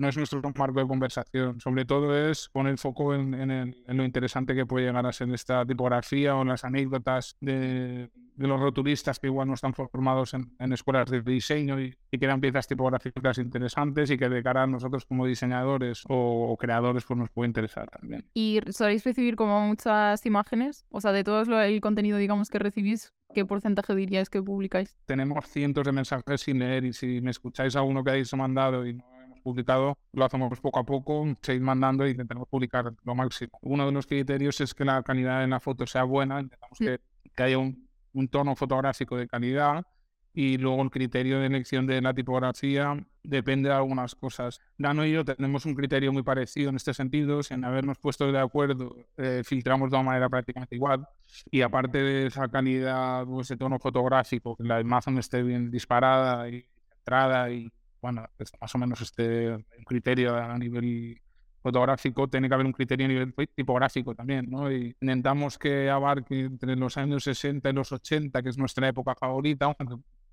no 0.00 0.08
es 0.08 0.16
nuestro 0.16 0.40
marco 0.56 0.80
de 0.80 0.86
conversación. 0.86 1.60
Sobre 1.60 1.84
todo 1.84 2.16
es 2.16 2.48
poner 2.48 2.78
foco 2.78 3.14
en, 3.14 3.34
en, 3.34 3.76
lo 3.86 4.04
interesante 4.04 4.54
que 4.54 4.64
puede 4.64 4.86
llegar 4.86 5.06
a 5.06 5.12
ser 5.12 5.30
esta 5.30 5.64
tipografía 5.66 6.34
o 6.36 6.44
las 6.44 6.64
anécdotas 6.64 7.36
de, 7.40 8.10
los 8.36 8.58
rotulistas 8.58 9.18
que 9.18 9.26
igual 9.26 9.48
no 9.48 9.54
están 9.54 9.74
formados 9.74 10.32
en, 10.32 10.72
escuelas 10.72 11.10
de 11.10 11.20
diseño 11.20 11.78
y, 11.78 11.94
y, 12.10 12.18
crean 12.18 12.40
piezas 12.40 12.66
tipográficas 12.66 13.36
interesantes 13.36 14.10
y 14.10 14.16
que 14.16 14.30
de 14.30 14.42
cara 14.42 14.62
a 14.62 14.66
nosotros 14.66 15.04
como 15.04 15.26
diseñadores 15.26 16.04
o, 16.08 16.56
creadores 16.58 17.04
pues 17.04 17.18
nos 17.18 17.28
puede 17.28 17.48
interesar 17.48 17.88
también. 17.90 18.24
¿Y 18.32 18.60
soléis 18.70 19.04
recibir 19.04 19.36
como 19.36 19.60
muchas 19.68 20.24
imágenes? 20.24 20.86
O 20.88 21.02
sea, 21.02 21.12
de 21.12 21.24
todo 21.24 21.42
el 21.62 21.80
contenido, 21.82 22.16
digamos, 22.16 22.48
que 22.48 22.58
recibís, 22.58 23.12
¿qué 23.34 23.44
porcentaje 23.44 23.94
diríais 23.94 24.30
que 24.30 24.42
publicáis? 24.42 24.96
Tenemos 25.04 25.44
cientos 25.46 25.84
de 25.84 25.92
mensajes 25.92 26.40
sin 26.40 26.58
leer 26.58 26.86
y 26.86 26.94
si 26.94 27.20
me 27.20 27.30
escucháis 27.30 27.76
a 27.76 27.82
uno 27.82 28.02
que 28.02 28.10
habéis 28.10 28.32
mandado 28.34 28.86
y 28.86 28.94
no 28.94 29.04
publicado, 29.40 29.98
lo 30.12 30.24
hacemos 30.24 30.60
poco 30.60 30.78
a 30.78 30.84
poco, 30.84 31.26
seguir 31.42 31.62
mandando 31.62 32.06
y 32.06 32.10
intentamos 32.10 32.48
publicar 32.48 32.92
lo 33.04 33.14
máximo. 33.14 33.58
Uno 33.62 33.86
de 33.86 33.92
los 33.92 34.06
criterios 34.06 34.60
es 34.60 34.74
que 34.74 34.84
la 34.84 35.02
calidad 35.02 35.44
en 35.44 35.50
la 35.50 35.60
foto 35.60 35.86
sea 35.86 36.04
buena, 36.04 36.40
intentamos 36.40 36.78
que, 36.78 37.00
que 37.34 37.42
haya 37.42 37.58
un, 37.58 37.88
un, 38.12 38.28
tono 38.28 38.54
fotográfico 38.56 39.16
de 39.16 39.26
calidad 39.28 39.84
y 40.32 40.58
luego 40.58 40.82
el 40.82 40.90
criterio 40.90 41.40
de 41.40 41.46
elección 41.46 41.86
de 41.86 42.00
la 42.00 42.14
tipografía 42.14 42.96
depende 43.22 43.68
de 43.68 43.74
algunas 43.74 44.14
cosas. 44.14 44.60
Dano 44.78 45.04
y 45.04 45.12
yo 45.12 45.24
tenemos 45.24 45.66
un 45.66 45.74
criterio 45.74 46.12
muy 46.12 46.22
parecido 46.22 46.70
en 46.70 46.76
este 46.76 46.94
sentido, 46.94 47.42
sin 47.42 47.64
habernos 47.64 47.98
puesto 47.98 48.30
de 48.30 48.38
acuerdo, 48.38 48.94
eh, 49.16 49.42
filtramos 49.44 49.90
de 49.90 49.96
una 49.96 50.04
manera 50.04 50.28
prácticamente 50.28 50.76
igual 50.76 51.06
y 51.50 51.62
aparte 51.62 51.98
de 51.98 52.26
esa 52.26 52.48
calidad 52.48 53.24
o 53.28 53.40
ese 53.40 53.56
tono 53.56 53.78
fotográfico, 53.78 54.56
que 54.56 54.64
la 54.64 54.80
imagen 54.80 55.18
esté 55.18 55.42
bien 55.42 55.70
disparada 55.70 56.48
y 56.48 56.64
centrada 56.88 57.50
y 57.50 57.72
bueno, 58.00 58.26
más 58.60 58.74
o 58.74 58.78
menos 58.78 59.00
este 59.00 59.64
criterio 59.86 60.36
a 60.36 60.56
nivel 60.58 61.20
fotográfico, 61.62 62.28
tiene 62.28 62.48
que 62.48 62.54
haber 62.54 62.66
un 62.66 62.72
criterio 62.72 63.06
a 63.06 63.08
nivel 63.08 63.34
tipográfico 63.54 64.14
también, 64.14 64.48
¿no? 64.48 64.72
Y 64.72 64.96
intentamos 65.00 65.58
que 65.58 65.90
abarque 65.90 66.40
entre 66.40 66.74
los 66.76 66.96
años 66.96 67.24
60 67.24 67.68
y 67.68 67.72
los 67.72 67.92
80, 67.92 68.42
que 68.42 68.48
es 68.48 68.58
nuestra 68.58 68.88
época 68.88 69.14
favorita, 69.14 69.76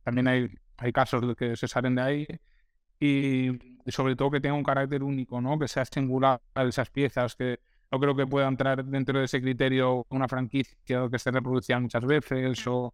también 0.03 0.27
hay, 0.27 0.49
hay 0.77 0.91
casos 0.93 1.35
que 1.35 1.55
se 1.57 1.67
salen 1.67 1.95
de 1.95 2.01
ahí, 2.01 2.27
y, 2.99 3.49
sobre 3.87 4.15
todo 4.15 4.31
que 4.31 4.41
tenga 4.41 4.55
un 4.55 4.63
carácter 4.63 5.03
único, 5.03 5.39
¿no? 5.41 5.57
Que 5.59 5.67
sea 5.67 5.85
singular 5.85 6.41
esas 6.55 6.89
piezas, 6.89 7.35
que 7.35 7.59
no 7.91 7.99
creo 7.99 8.15
que 8.15 8.27
pueda 8.27 8.47
entrar 8.47 8.83
dentro 8.83 9.19
de 9.19 9.25
ese 9.25 9.41
criterio 9.41 10.05
una 10.09 10.27
franquicia 10.27 10.77
que 11.09 11.19
se 11.19 11.31
reproducía 11.31 11.79
muchas 11.79 12.05
veces 12.05 12.67
o 12.67 12.93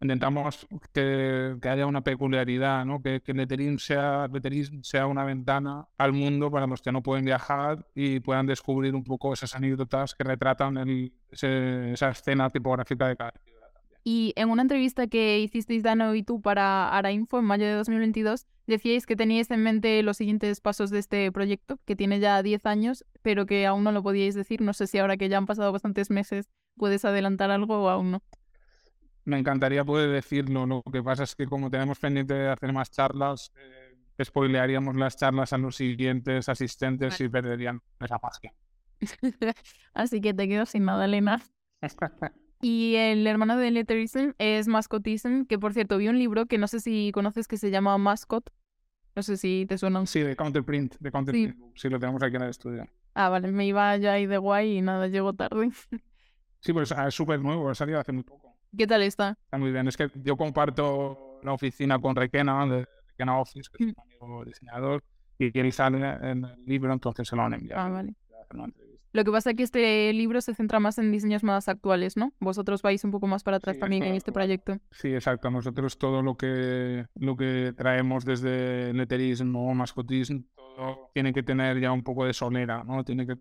intentamos 0.00 0.66
que, 0.92 1.56
haya 1.62 1.86
una 1.86 2.02
peculiaridad, 2.02 2.84
¿no? 2.84 3.02
que, 3.02 3.20
que 3.20 3.78
sea, 3.78 5.06
una 5.06 5.24
ventana 5.24 5.86
al 5.96 6.12
mundo 6.12 6.50
para 6.50 6.66
los 6.66 6.82
que 6.82 6.92
no 6.92 7.02
pueden 7.02 7.24
viajar 7.24 7.86
y 7.94 8.20
puedan 8.20 8.46
descubrir 8.46 8.94
un 8.94 9.04
poco 9.04 9.32
esas 9.32 9.54
anécdotas 9.54 10.14
que 10.14 10.24
retratan 10.24 10.76
el, 10.76 11.12
esa 11.30 12.10
escena 12.10 12.50
tipográfica 12.50 13.08
de 13.08 13.16
cada 13.16 13.32
ciudad. 13.32 13.58
Y 14.04 14.32
en 14.36 14.48
una 14.50 14.62
entrevista 14.62 15.06
que 15.08 15.40
hicisteis 15.40 15.82
Dano 15.82 16.14
y 16.14 16.22
tú 16.22 16.40
para 16.40 16.88
Arainfo 16.90 17.40
en 17.40 17.44
mayo 17.44 17.66
de 17.66 17.72
2022, 17.72 18.46
decíais 18.66 19.04
que 19.04 19.16
teníais 19.16 19.50
en 19.50 19.62
mente 19.62 20.02
los 20.02 20.16
siguientes 20.16 20.60
pasos 20.60 20.90
de 20.90 21.00
este 21.00 21.30
proyecto, 21.32 21.78
que 21.84 21.96
tiene 21.96 22.20
ya 22.20 22.42
10 22.42 22.64
años, 22.66 23.04
pero 23.22 23.44
que 23.44 23.66
aún 23.66 23.84
no 23.84 23.92
lo 23.92 24.02
podíais 24.02 24.34
decir. 24.34 24.62
No 24.62 24.72
sé 24.72 24.86
si 24.86 24.98
ahora 24.98 25.16
que 25.16 25.28
ya 25.28 25.36
han 25.36 25.46
pasado 25.46 25.72
bastantes 25.72 26.10
meses 26.10 26.48
puedes 26.76 27.04
adelantar 27.04 27.50
algo 27.50 27.82
o 27.82 27.88
aún 27.88 28.12
no 28.12 28.22
me 29.28 29.38
encantaría 29.38 29.84
poder 29.84 30.10
decirlo. 30.10 30.66
Lo 30.66 30.82
que 30.90 31.02
pasa 31.02 31.24
es 31.24 31.34
que 31.36 31.46
como 31.46 31.70
tenemos 31.70 31.98
pendiente 31.98 32.34
de 32.34 32.48
hacer 32.48 32.72
más 32.72 32.90
charlas, 32.90 33.52
eh, 33.56 34.24
spoilearíamos 34.24 34.96
las 34.96 35.16
charlas 35.16 35.52
a 35.52 35.58
los 35.58 35.76
siguientes 35.76 36.48
asistentes 36.48 37.20
y 37.20 37.28
perderían 37.28 37.80
esa 38.00 38.18
magia. 38.22 38.54
Así 39.94 40.20
que 40.20 40.32
te 40.32 40.48
quedo 40.48 40.64
sin 40.64 40.86
nada, 40.86 41.04
Elena. 41.04 41.42
y 42.62 42.94
el 42.96 43.26
hermano 43.26 43.58
de 43.58 43.70
Letterism 43.70 44.32
es 44.38 44.66
Mascotism, 44.66 45.44
que 45.44 45.58
por 45.58 45.74
cierto 45.74 45.98
vi 45.98 46.08
un 46.08 46.18
libro 46.18 46.46
que 46.46 46.56
no 46.56 46.66
sé 46.66 46.80
si 46.80 47.12
conoces 47.12 47.46
que 47.46 47.58
se 47.58 47.70
llama 47.70 47.98
Mascot. 47.98 48.50
No 49.14 49.22
sé 49.22 49.36
si 49.36 49.66
te 49.68 49.76
suena. 49.76 50.06
Sí, 50.06 50.20
de 50.20 50.36
Counterprint, 50.36 50.96
de 51.00 51.10
Counterprint. 51.10 51.56
Sí. 51.74 51.88
lo 51.88 51.98
tenemos 51.98 52.22
aquí 52.22 52.36
en 52.36 52.42
el 52.42 52.50
estudio. 52.50 52.86
Ah, 53.14 53.28
vale, 53.28 53.50
me 53.52 53.66
iba 53.66 53.96
ya 53.98 54.12
ahí 54.12 54.26
de 54.26 54.38
guay 54.38 54.78
y 54.78 54.80
nada, 54.80 55.08
llego 55.08 55.34
tarde. 55.34 55.70
Sí, 56.60 56.72
pues 56.72 56.90
es 56.90 57.14
súper 57.14 57.40
nuevo, 57.40 57.68
ha 57.68 57.74
salido 57.74 58.00
hace 58.00 58.12
muy 58.12 58.24
poco. 58.24 58.57
¿Qué 58.76 58.86
tal 58.86 59.02
está? 59.02 59.36
Está 59.44 59.58
muy 59.58 59.72
bien. 59.72 59.88
Es 59.88 59.96
que 59.96 60.10
yo 60.22 60.36
comparto 60.36 61.40
la 61.42 61.52
oficina 61.52 61.98
con 61.98 62.16
Requena, 62.16 62.66
de 62.66 62.86
Requena 63.08 63.38
Office, 63.38 63.70
que 63.72 63.84
es 63.84 63.94
un 63.96 64.02
amigo 64.02 64.44
diseñador, 64.44 65.04
y 65.38 65.50
quiere 65.52 65.70
en 65.78 66.44
el 66.44 66.64
libro, 66.66 66.92
entonces 66.92 67.28
se 67.28 67.36
lo 67.36 67.42
han 67.42 67.54
enviado. 67.54 67.80
Ah, 67.80 67.88
vale. 67.88 68.14
Lo 69.12 69.24
que 69.24 69.30
pasa 69.30 69.50
es 69.50 69.56
que 69.56 69.62
este 69.62 70.12
libro 70.12 70.40
se 70.40 70.54
centra 70.54 70.80
más 70.80 70.98
en 70.98 71.10
diseños 71.10 71.42
más 71.42 71.68
actuales, 71.68 72.16
¿no? 72.16 72.32
Vosotros 72.40 72.82
vais 72.82 73.02
un 73.04 73.10
poco 73.10 73.26
más 73.26 73.42
para 73.42 73.56
atrás 73.56 73.78
también 73.78 74.02
en 74.02 74.14
este 74.14 74.32
proyecto. 74.32 74.78
Sí, 74.90 75.14
exacto. 75.14 75.50
Nosotros 75.50 75.96
todo 75.98 76.22
lo 76.22 76.36
que, 76.36 77.06
lo 77.14 77.36
que 77.36 77.72
traemos 77.76 78.24
desde 78.24 78.92
letterismo, 78.92 79.74
mascotismo, 79.74 80.44
todo 80.54 81.10
tiene 81.14 81.32
que 81.32 81.42
tener 81.42 81.80
ya 81.80 81.90
un 81.90 82.02
poco 82.02 82.26
de 82.26 82.34
solera, 82.34 82.84
¿no? 82.84 83.02
Tiene 83.02 83.26
que 83.26 83.36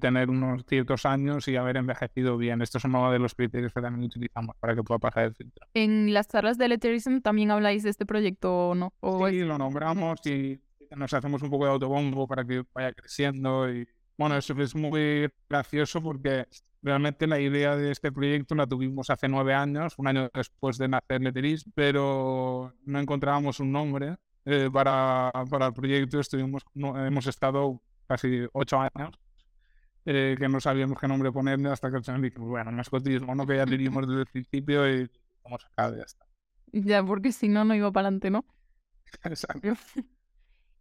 tener 0.00 0.30
unos 0.30 0.64
ciertos 0.66 1.04
años 1.06 1.48
y 1.48 1.56
haber 1.56 1.76
envejecido 1.76 2.36
bien. 2.36 2.62
Estos 2.62 2.82
son 2.82 2.94
uno 2.94 3.10
de 3.10 3.18
los 3.18 3.34
criterios 3.34 3.72
que 3.72 3.80
también 3.80 4.04
utilizamos 4.04 4.56
para 4.60 4.74
que 4.74 4.82
pueda 4.82 4.98
pasar 4.98 5.24
el 5.24 5.34
filtro. 5.34 5.66
En 5.74 6.12
las 6.12 6.28
charlas 6.28 6.58
de 6.58 6.68
letterism 6.68 7.20
también 7.20 7.50
habláis 7.50 7.82
de 7.82 7.90
este 7.90 8.06
proyecto 8.06 8.70
o 8.70 8.74
no? 8.74 8.92
sí, 9.28 9.40
lo 9.40 9.58
nombramos 9.58 10.24
y 10.26 10.60
nos 10.96 11.12
hacemos 11.12 11.42
un 11.42 11.50
poco 11.50 11.64
de 11.64 11.72
autobombo 11.72 12.26
para 12.28 12.44
que 12.44 12.64
vaya 12.72 12.92
creciendo 12.92 13.70
y 13.70 13.86
bueno, 14.16 14.36
eso 14.36 14.54
es 14.60 14.74
muy 14.76 15.28
gracioso 15.48 16.00
porque 16.00 16.46
realmente 16.82 17.26
la 17.26 17.40
idea 17.40 17.76
de 17.76 17.90
este 17.90 18.12
proyecto 18.12 18.54
la 18.54 18.66
tuvimos 18.66 19.10
hace 19.10 19.26
nueve 19.26 19.54
años, 19.54 19.94
un 19.96 20.06
año 20.06 20.30
después 20.32 20.78
de 20.78 20.86
nacer 20.86 21.20
Letteris, 21.20 21.64
pero 21.74 22.72
no 22.84 23.00
encontrábamos 23.00 23.58
un 23.58 23.72
nombre 23.72 24.16
eh, 24.44 24.68
para, 24.72 25.32
para, 25.50 25.66
el 25.66 25.72
proyecto. 25.72 26.20
Estuvimos, 26.20 26.62
hemos 26.74 27.26
estado 27.26 27.80
casi 28.06 28.46
ocho 28.52 28.78
años 28.78 29.18
eh, 30.04 30.36
que 30.38 30.48
no 30.48 30.60
sabíamos 30.60 30.98
qué 30.98 31.08
nombre 31.08 31.32
ponerle 31.32 31.70
hasta 31.70 31.90
que 31.90 31.96
al 31.96 32.04
final 32.04 32.22
dijimos, 32.22 32.48
bueno, 32.48 32.72
mascotismo, 32.72 33.34
¿no? 33.34 33.46
Que 33.46 33.56
ya 33.56 33.66
teníamos 33.66 34.06
desde 34.06 34.20
el 34.20 34.26
principio 34.26 34.88
y 34.88 35.10
vamos 35.42 35.66
acá, 35.66 35.96
ya 35.96 36.02
está. 36.02 36.26
Ya, 36.72 37.04
porque 37.04 37.32
si 37.32 37.48
no, 37.48 37.64
no 37.64 37.74
iba 37.74 37.90
para 37.92 38.08
adelante, 38.08 38.30
¿no? 38.30 38.44
Exacto. 39.24 39.74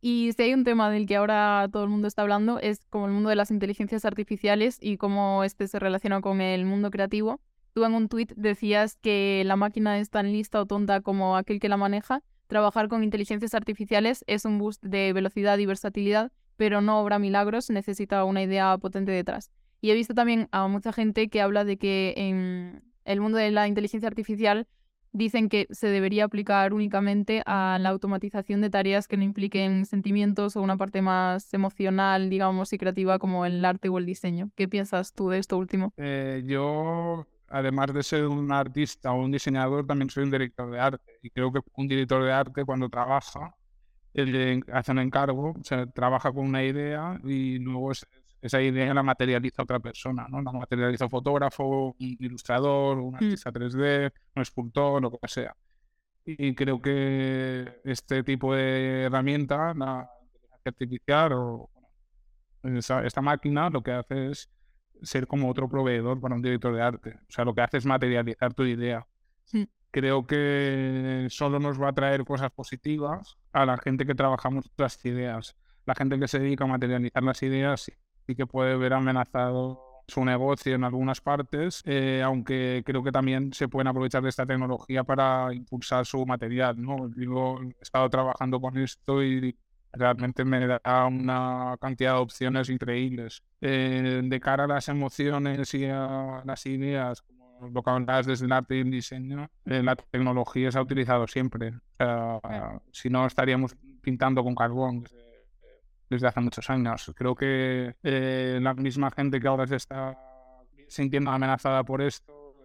Y 0.06 0.34
si 0.34 0.44
hay 0.44 0.54
un 0.54 0.66
tema 0.66 0.92
del 0.92 1.06
que 1.06 1.16
ahora 1.16 1.66
todo 1.72 1.86
el 1.86 1.90
mundo 1.90 2.10
está 2.10 2.24
hablando, 2.24 2.60
es 2.60 2.86
como 2.90 3.06
el 3.06 3.14
mundo 3.14 3.30
de 3.30 3.38
las 3.38 3.52
inteligencias 3.52 4.04
artificiales 4.04 4.78
y 4.82 4.98
cómo 4.98 5.46
este 5.46 5.66
se 5.70 5.80
relaciona 5.80 6.20
con 6.20 6.42
el 6.42 6.66
mundo 6.66 6.92
creativo. 6.92 7.40
Tú 7.72 7.86
en 7.86 7.94
un 7.94 8.10
tuit 8.10 8.34
decías 8.36 8.98
que 8.98 9.44
la 9.46 9.56
máquina 9.56 10.00
es 10.00 10.10
tan 10.10 10.30
lista 10.34 10.60
o 10.60 10.66
tonta 10.66 11.00
como 11.00 11.38
aquel 11.38 11.62
que 11.62 11.70
la 11.70 11.78
maneja. 11.78 12.22
Trabajar 12.48 12.90
con 12.90 13.02
inteligencias 13.02 13.54
artificiales 13.54 14.26
es 14.28 14.44
un 14.44 14.60
boost 14.60 14.84
de 14.84 15.14
velocidad 15.14 15.58
y 15.58 15.66
versatilidad, 15.66 16.34
pero 16.64 16.80
no 16.80 17.02
obra 17.02 17.20
milagros, 17.20 17.70
necesita 17.70 18.24
una 18.24 18.42
idea 18.42 18.78
potente 18.78 19.12
detrás. 19.12 19.52
Y 19.82 19.92
he 19.92 19.96
visto 19.96 20.14
también 20.14 20.48
a 20.54 20.66
mucha 20.70 20.94
gente 20.94 21.28
que 21.28 21.42
habla 21.42 21.66
de 21.66 21.78
que 21.78 22.14
en 22.16 22.82
el 23.04 23.20
mundo 23.20 23.38
de 23.38 23.52
la 23.52 23.68
inteligencia 23.68 24.08
artificial 24.08 24.66
dicen 25.12 25.50
que 25.50 25.68
se 25.72 25.88
debería 25.88 26.24
aplicar 26.24 26.72
únicamente 26.72 27.44
a 27.46 27.78
la 27.82 27.90
automatización 27.90 28.62
de 28.62 28.70
tareas 28.70 29.10
que 29.10 29.18
no 29.18 29.24
impliquen 29.26 29.86
sentimientos 29.86 30.56
o 30.56 30.62
una 30.62 30.78
parte 30.78 31.02
más 31.02 31.54
emocional, 31.54 32.30
digamos, 32.30 32.72
y 32.72 32.78
creativa 32.78 33.20
como 33.20 33.46
el 33.46 33.66
arte 33.66 33.90
o 33.90 33.98
el 33.98 34.06
diseño. 34.06 34.50
¿Qué 34.56 34.70
piensas 34.70 35.12
tú 35.12 35.28
de 35.28 35.40
esto 35.40 35.58
último? 35.58 35.92
Eh, 35.98 36.44
yo, 36.46 37.28
además 37.50 37.94
de 37.94 38.04
ser 38.04 38.26
un 38.26 38.54
artista 38.54 39.12
o 39.12 39.22
un 39.22 39.34
diseñador, 39.34 39.86
también 39.86 40.10
soy 40.10 40.24
un 40.24 40.32
director 40.32 40.72
de 40.72 40.80
arte. 40.80 41.20
Y 41.22 41.30
creo 41.30 41.52
que 41.52 41.60
un 41.76 41.90
director 41.90 42.24
de 42.24 42.32
arte 42.32 42.64
cuando 42.64 42.88
trabaja, 42.88 43.54
él 44.14 44.64
hace 44.72 44.92
un 44.92 45.00
encargo, 45.00 45.56
se 45.64 45.88
trabaja 45.88 46.32
con 46.32 46.48
una 46.48 46.64
idea 46.64 47.20
y 47.24 47.60
luego 47.60 47.92
es, 47.92 48.06
esa 48.42 48.62
idea 48.62 48.94
la 48.94 49.04
materializa 49.04 49.64
otra 49.64 49.80
persona, 49.80 50.28
¿no? 50.30 50.42
La 50.42 50.52
materializa 50.52 51.06
un 51.06 51.12
fotógrafo, 51.12 51.96
un 51.98 52.18
ilustrador, 52.20 53.00
un 53.00 53.14
mm. 53.14 53.16
artista 53.16 53.52
3D, 53.52 54.12
un 54.36 54.42
escultor, 54.42 55.02
lo 55.02 55.12
que 55.12 55.28
sea. 55.28 55.56
Y 56.26 56.54
creo 56.54 56.82
que 56.82 57.82
este 57.84 58.24
tipo 58.24 58.54
de 58.54 59.04
herramienta, 59.04 59.74
la 59.74 60.10
inteligencia 60.24 60.70
artificial 60.70 61.34
o 61.34 61.70
esta 63.04 63.22
máquina, 63.22 63.70
lo 63.70 63.82
que 63.82 63.92
hace 63.92 64.32
es 64.32 64.50
ser 65.02 65.28
como 65.28 65.50
otro 65.50 65.70
proveedor 65.70 66.20
para 66.20 66.36
un 66.36 66.42
director 66.42 66.74
de 66.76 66.82
arte. 66.82 67.20
O 67.28 67.32
sea, 67.32 67.46
lo 67.46 67.54
que 67.54 67.62
hace 67.62 67.78
es 67.78 67.86
materializar 67.86 68.54
tu 68.54 68.64
idea. 68.64 69.06
Creo 69.94 70.26
que 70.26 71.28
solo 71.30 71.60
nos 71.60 71.80
va 71.80 71.90
a 71.90 71.94
traer 71.94 72.26
cosas 72.26 72.50
positivas 72.50 73.38
a 73.52 73.64
la 73.64 73.78
gente 73.78 74.08
que 74.08 74.16
trabajamos 74.16 74.66
las 74.76 75.06
ideas. 75.06 75.56
La 75.86 75.94
gente 75.94 76.20
que 76.20 76.28
se 76.28 76.40
dedica 76.40 76.64
a 76.64 76.68
materializar 76.68 77.22
las 77.22 77.44
ideas 77.44 77.92
y 78.26 78.34
que 78.34 78.48
puede 78.48 78.76
ver 78.76 78.94
amenazado 78.94 80.02
su 80.08 80.26
negocio 80.26 80.74
en 80.74 80.84
algunas 80.84 81.22
partes, 81.22 81.84
eh, 81.86 82.24
aunque 82.26 82.82
creo 82.84 83.04
que 83.04 83.12
también 83.12 83.54
se 83.54 83.68
pueden 83.68 83.88
aprovechar 83.88 84.24
de 84.24 84.30
esta 84.30 84.48
tecnología 84.48 85.04
para 85.04 85.54
impulsar 85.54 86.08
su 86.08 86.26
material. 86.26 86.82
¿no? 86.82 87.08
Digo, 87.10 87.62
he 87.62 87.84
estado 87.84 88.10
trabajando 88.10 88.60
con 88.60 88.76
esto 88.80 89.24
y 89.24 89.56
realmente 89.92 90.44
me 90.44 90.66
da 90.66 91.06
una 91.06 91.78
cantidad 91.80 92.14
de 92.14 92.20
opciones 92.20 92.68
increíbles. 92.68 93.44
Eh, 93.62 94.22
de 94.24 94.40
cara 94.40 94.64
a 94.64 94.68
las 94.68 94.90
emociones 94.90 95.72
y 95.76 95.86
a 95.86 96.42
las 96.44 96.66
ideas, 96.66 97.24
lo 97.62 97.82
que 97.82 97.90
hablabas 97.90 98.26
desde 98.26 98.46
el 98.46 98.52
arte 98.52 98.78
y 98.78 98.80
el 98.82 98.92
diseño, 98.92 99.50
eh, 99.66 99.82
la 99.84 99.96
tecnología 99.96 100.72
se 100.72 100.78
ha 100.78 100.82
utilizado 100.82 101.28
siempre. 101.28 101.74
si 102.92 103.10
no, 103.10 103.26
estaríamos 103.26 103.76
pintando 104.02 104.44
con 104.44 104.56
carbón 104.56 105.06
desde 106.10 106.28
hace 106.28 106.42
muchos 106.42 106.70
años. 106.70 107.12
Creo 107.16 107.36
que 107.36 107.96
eh, 108.04 108.60
la 108.62 108.74
misma 108.74 109.12
gente 109.12 109.40
que 109.40 109.48
ahora 109.48 109.68
se 109.68 109.78
está 109.78 110.18
sintiendo 110.88 111.32
amenazada 111.32 111.84
por 111.84 112.02
esto 112.02 112.56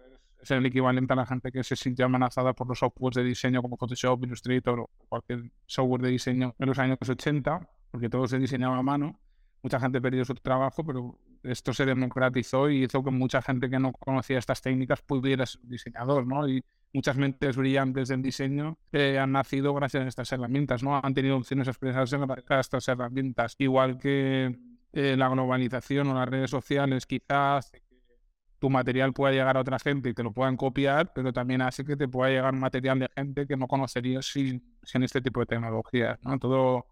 es 0.41 0.51
el 0.51 0.65
equivalente 0.65 1.13
a 1.13 1.15
la 1.15 1.25
gente 1.25 1.51
que 1.51 1.63
se 1.63 1.75
sintió 1.75 2.05
amenazada 2.05 2.53
por 2.53 2.67
los 2.67 2.79
softwares 2.79 3.15
de 3.15 3.23
diseño 3.23 3.61
como 3.61 3.75
Photoshop, 3.75 4.23
Illustrator 4.23 4.79
o 4.79 4.89
cualquier 5.09 5.51
software 5.65 6.01
de 6.01 6.09
diseño 6.09 6.55
en 6.57 6.67
los 6.67 6.79
años 6.79 6.97
80, 7.01 7.67
porque 7.91 8.09
todo 8.09 8.27
se 8.27 8.39
diseñaba 8.39 8.77
a 8.77 8.83
mano. 8.83 9.19
Mucha 9.61 9.79
gente 9.79 9.99
perdió 9.99 10.23
su 10.23 10.33
trabajo, 10.35 10.85
pero 10.85 11.17
esto 11.43 11.73
se 11.73 11.85
democratizó 11.85 12.69
y 12.69 12.83
hizo 12.83 13.03
que 13.03 13.11
mucha 13.11 13.41
gente 13.41 13.69
que 13.69 13.79
no 13.79 13.91
conocía 13.93 14.37
estas 14.37 14.61
técnicas 14.61 15.01
pudiera 15.01 15.45
ser 15.45 15.61
diseñador, 15.63 16.27
¿no? 16.27 16.47
Y 16.47 16.63
muchas 16.93 17.17
mentes 17.17 17.55
brillantes 17.55 18.07
del 18.09 18.21
diseño 18.21 18.77
eh, 18.91 19.17
han 19.19 19.31
nacido 19.31 19.73
gracias 19.73 20.05
a 20.05 20.07
estas 20.07 20.31
herramientas, 20.31 20.83
¿no? 20.83 20.99
Han 21.01 21.13
tenido 21.13 21.37
opciones 21.37 21.67
a 21.67 21.71
expresarse 21.71 22.17
gracias 22.17 22.51
a 22.51 22.59
estas 22.59 22.87
herramientas. 22.87 23.55
Igual 23.57 23.97
que 23.97 24.57
eh, 24.93 25.15
la 25.17 25.29
globalización 25.29 26.07
o 26.07 26.13
las 26.15 26.27
redes 26.27 26.49
sociales 26.49 27.05
quizás 27.05 27.71
tu 28.59 28.69
material 28.69 29.13
pueda 29.13 29.31
llegar 29.31 29.55
a 29.55 29.61
otra 29.61 29.79
gente 29.79 30.09
y 30.09 30.13
te 30.13 30.23
lo 30.23 30.33
puedan 30.33 30.57
copiar, 30.57 31.13
pero 31.13 31.31
también 31.31 31.61
hace 31.61 31.85
que 31.85 31.95
te 31.95 32.07
pueda 32.07 32.29
llegar 32.29 32.53
material 32.53 32.99
de 32.99 33.09
gente 33.15 33.47
que 33.47 33.55
no 33.55 33.67
conocerías 33.67 34.25
sin, 34.25 34.75
sin 34.83 35.03
este 35.03 35.21
tipo 35.21 35.39
de 35.39 35.45
tecnologías, 35.45 36.19
¿no? 36.23 36.37
Todo, 36.37 36.87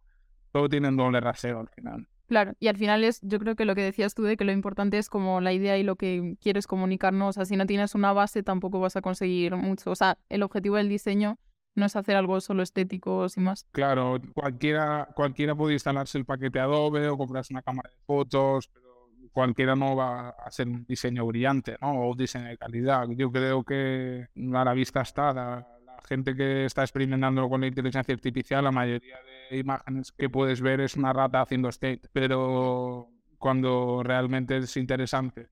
todo 0.52 0.70
tiene 0.70 0.88
un 0.88 0.96
doble 0.96 1.20
rasero 1.20 1.60
al 1.60 1.70
final. 1.70 2.08
Claro, 2.28 2.54
y 2.60 2.68
al 2.68 2.76
final 2.76 3.06
es, 3.06 3.22
yo 3.22 3.40
creo 3.40 3.56
que 3.56 3.64
lo 3.64 3.74
que 3.74 3.82
decías 3.82 4.14
tú 4.14 4.24
de 4.24 4.36
que 4.36 4.44
lo 4.44 4.52
importante 4.52 4.98
es 4.98 5.10
como 5.10 5.40
la 5.40 5.54
idea 5.54 5.78
y 5.78 5.84
lo 5.84 5.96
que 5.96 6.36
quieres 6.42 6.68
comunicarnos. 6.68 7.30
O 7.30 7.34
sea, 7.34 7.46
si 7.46 7.56
no 7.56 7.66
tienes 7.66 7.96
una 7.96 8.12
base 8.12 8.44
tampoco 8.44 8.80
vas 8.82 8.98
a 8.98 9.02
conseguir 9.02 9.56
mucho. 9.56 9.92
O 9.92 9.96
sea, 9.96 10.18
el 10.28 10.44
objetivo 10.44 10.76
del 10.76 10.90
diseño 10.90 11.40
no 11.76 11.86
es 11.86 11.96
hacer 11.96 12.18
algo 12.18 12.42
solo 12.42 12.64
estético 12.64 13.30
sin 13.30 13.44
más. 13.44 13.66
Claro, 13.72 14.20
cualquiera, 14.34 15.08
cualquiera 15.16 15.56
puede 15.56 15.74
instalarse 15.74 16.18
el 16.18 16.26
paquete 16.26 16.60
Adobe 16.60 17.08
o 17.08 17.18
comprarse 17.18 17.54
una 17.54 17.62
cámara 17.62 17.90
de 17.90 17.98
fotos, 18.06 18.68
pero 18.74 18.88
cualquiera 19.32 19.76
no 19.76 19.96
va 19.96 20.30
a 20.30 20.32
hacer 20.46 20.68
un 20.68 20.86
diseño 20.86 21.26
brillante, 21.26 21.78
¿no? 21.82 21.92
O 21.92 22.12
un 22.12 22.18
diseño 22.18 22.48
de 22.48 22.58
calidad. 22.58 23.08
Yo 23.10 23.32
creo 23.32 23.64
que 23.64 24.28
a 24.54 24.66
la 24.66 24.74
vista 24.74 25.02
está 25.02 25.32
la, 25.32 25.77
gente 26.06 26.36
que 26.36 26.66
está 26.66 26.82
experimentando 26.82 27.50
con 27.50 27.62
la 27.62 27.68
inteligencia 27.68 28.14
artificial, 28.14 28.64
la 28.64 28.72
mayoría 28.72 29.18
de 29.50 29.58
imágenes 29.58 30.12
que 30.12 30.30
puedes 30.30 30.62
ver 30.62 30.82
es 30.82 30.96
una 30.96 31.14
rata 31.14 31.42
haciendo 31.42 31.70
state, 31.70 32.02
pero 32.12 33.10
cuando 33.38 34.02
realmente 34.04 34.58
es 34.58 34.78
interesante, 34.78 35.50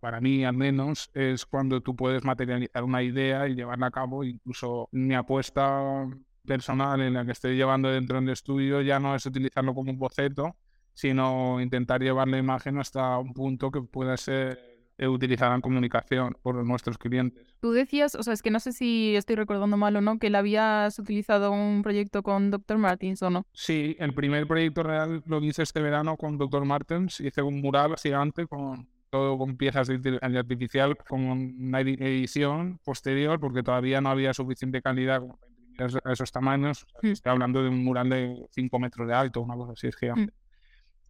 para 0.00 0.20
mí 0.20 0.44
al 0.44 0.54
menos, 0.54 1.10
es 1.14 1.46
cuando 1.46 1.80
tú 1.80 1.96
puedes 1.96 2.24
materializar 2.24 2.84
una 2.84 3.02
idea 3.02 3.48
y 3.48 3.54
llevarla 3.54 3.86
a 3.86 3.90
cabo. 3.90 4.22
Incluso 4.22 4.88
mi 4.92 5.14
apuesta 5.14 6.06
personal 6.44 7.00
en 7.00 7.14
la 7.14 7.24
que 7.24 7.32
estoy 7.32 7.56
llevando 7.56 7.88
dentro 7.88 8.20
del 8.20 8.28
estudio 8.28 8.82
ya 8.82 9.00
no 9.00 9.14
es 9.14 9.24
utilizarlo 9.24 9.74
como 9.74 9.90
un 9.90 9.98
boceto, 9.98 10.56
sino 10.92 11.58
intentar 11.58 12.02
llevar 12.02 12.28
la 12.28 12.36
imagen 12.36 12.78
hasta 12.78 13.18
un 13.18 13.32
punto 13.32 13.70
que 13.70 13.80
pueda 13.80 14.16
ser 14.18 14.73
utilizada 14.98 15.54
en 15.54 15.60
comunicación 15.60 16.36
por 16.42 16.62
nuestros 16.64 16.98
clientes. 16.98 17.54
Tú 17.60 17.72
decías, 17.72 18.14
o 18.14 18.22
sea, 18.22 18.32
es 18.32 18.42
que 18.42 18.50
no 18.50 18.60
sé 18.60 18.72
si 18.72 19.16
estoy 19.16 19.36
recordando 19.36 19.76
mal 19.76 19.96
o 19.96 20.00
no, 20.00 20.18
que 20.18 20.30
le 20.30 20.38
habías 20.38 20.98
utilizado 20.98 21.50
un 21.50 21.82
proyecto 21.82 22.22
con 22.22 22.50
Dr. 22.50 22.78
Martins 22.78 23.22
o 23.22 23.30
no. 23.30 23.44
Sí, 23.52 23.96
el 23.98 24.14
primer 24.14 24.46
proyecto 24.46 24.82
real 24.82 25.22
lo 25.26 25.40
hice 25.42 25.62
este 25.62 25.80
verano 25.80 26.16
con 26.16 26.38
Dr. 26.38 26.64
Martins. 26.64 27.20
Hice 27.20 27.42
un 27.42 27.60
mural 27.60 27.96
gigante 28.00 28.46
con 28.46 28.88
todo 29.10 29.38
con 29.38 29.56
piezas 29.56 29.86
de 29.88 29.94
inteligencia 29.94 30.40
artificial, 30.40 30.96
con 31.08 31.20
una 31.24 31.80
edición 31.80 32.80
posterior, 32.84 33.38
porque 33.38 33.62
todavía 33.62 34.00
no 34.00 34.08
había 34.10 34.34
suficiente 34.34 34.82
calidad 34.82 35.20
para 35.22 35.38
miras 35.70 35.96
a 36.04 36.12
esos 36.12 36.30
tamaños, 36.32 36.84
o 36.84 36.86
sea, 37.00 37.10
Mm. 37.10 37.12
estoy 37.12 37.30
hablando 37.32 37.62
de 37.62 37.68
un 37.68 37.82
mural 37.84 38.08
de 38.10 38.46
5 38.50 38.78
metros 38.80 39.06
de 39.08 39.14
alto, 39.14 39.40
una 39.40 39.54
cosa 39.54 39.72
así, 39.72 39.86
es 39.88 39.96
gigante. 39.96 40.32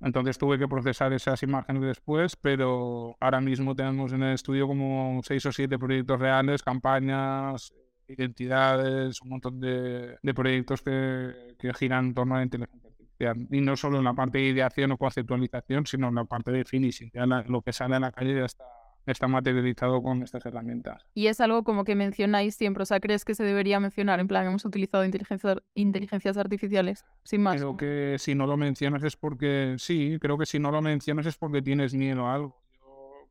Entonces 0.05 0.37
tuve 0.39 0.59
que 0.59 0.69
procesar 0.69 1.13
esas 1.13 1.43
imágenes 1.43 1.83
después, 1.83 2.37
pero 2.37 3.17
ahora 3.21 3.41
mismo 3.41 3.75
tenemos 3.75 4.13
en 4.13 4.23
el 4.23 4.35
estudio 4.35 4.67
como 4.69 5.21
seis 5.25 5.45
o 5.47 5.53
siete 5.53 5.79
proyectos 5.79 6.21
reales, 6.21 6.63
campañas, 6.63 7.73
identidades, 8.07 9.21
un 9.23 9.31
montón 9.31 9.61
de, 9.61 10.19
proyectos 10.35 10.83
que, 10.83 11.57
que 11.59 11.73
giran 11.75 12.07
en 12.07 12.15
torno 12.15 12.35
a 12.35 12.39
la 12.39 12.45
inteligencia 12.45 12.89
artificial. 12.91 13.47
Y 13.51 13.61
no 13.63 13.77
solo 13.77 13.99
en 13.99 14.05
la 14.05 14.13
parte 14.15 14.39
de 14.39 14.45
ideación 14.45 14.93
o 14.93 14.99
conceptualización, 14.99 15.87
sino 15.87 16.09
en 16.09 16.17
la 16.17 16.25
parte 16.25 16.51
de 16.53 16.65
finishing. 16.65 17.11
Ya 17.15 17.27
la- 17.27 17.43
lo 17.43 17.63
que 17.63 17.73
sale 17.73 17.97
a 17.97 18.01
la 18.01 18.13
calle 18.13 18.35
ya 18.35 18.45
está, 18.45 18.65
está 19.07 19.29
materializado 19.29 20.03
con 20.03 20.23
estas 20.23 20.45
herramientas. 20.47 21.05
Y 21.15 21.27
es 21.27 21.41
algo 21.41 21.63
como 21.65 21.85
que 21.85 21.95
mencionáis 21.95 22.55
siempre, 22.57 22.83
o 22.83 22.87
sea, 22.87 23.01
¿crees 23.01 23.25
que 23.25 23.35
se 23.35 23.45
debería 23.45 23.81
mencionar? 23.81 24.21
En 24.21 24.29
plan, 24.29 24.47
hemos 24.47 24.65
utilizado 24.65 25.05
inteligencia, 25.05 25.57
inteligencias 25.75 26.37
artificiales, 26.37 27.05
sin 27.23 27.43
más. 27.43 27.57
Creo 27.57 27.77
que 27.77 28.17
si 28.19 28.35
no 28.35 28.47
lo 28.47 28.57
mencionas 28.57 29.03
es 29.05 29.17
porque, 29.17 29.75
sí, 29.79 30.19
creo 30.21 30.39
que 30.39 30.47
si 30.47 30.59
no 30.59 30.71
lo 30.71 30.81
mencionas 30.83 31.27
es 31.27 31.37
porque 31.37 31.63
tienes 31.63 31.95
miedo 31.95 32.27
a 32.27 32.35
algo. 32.35 32.61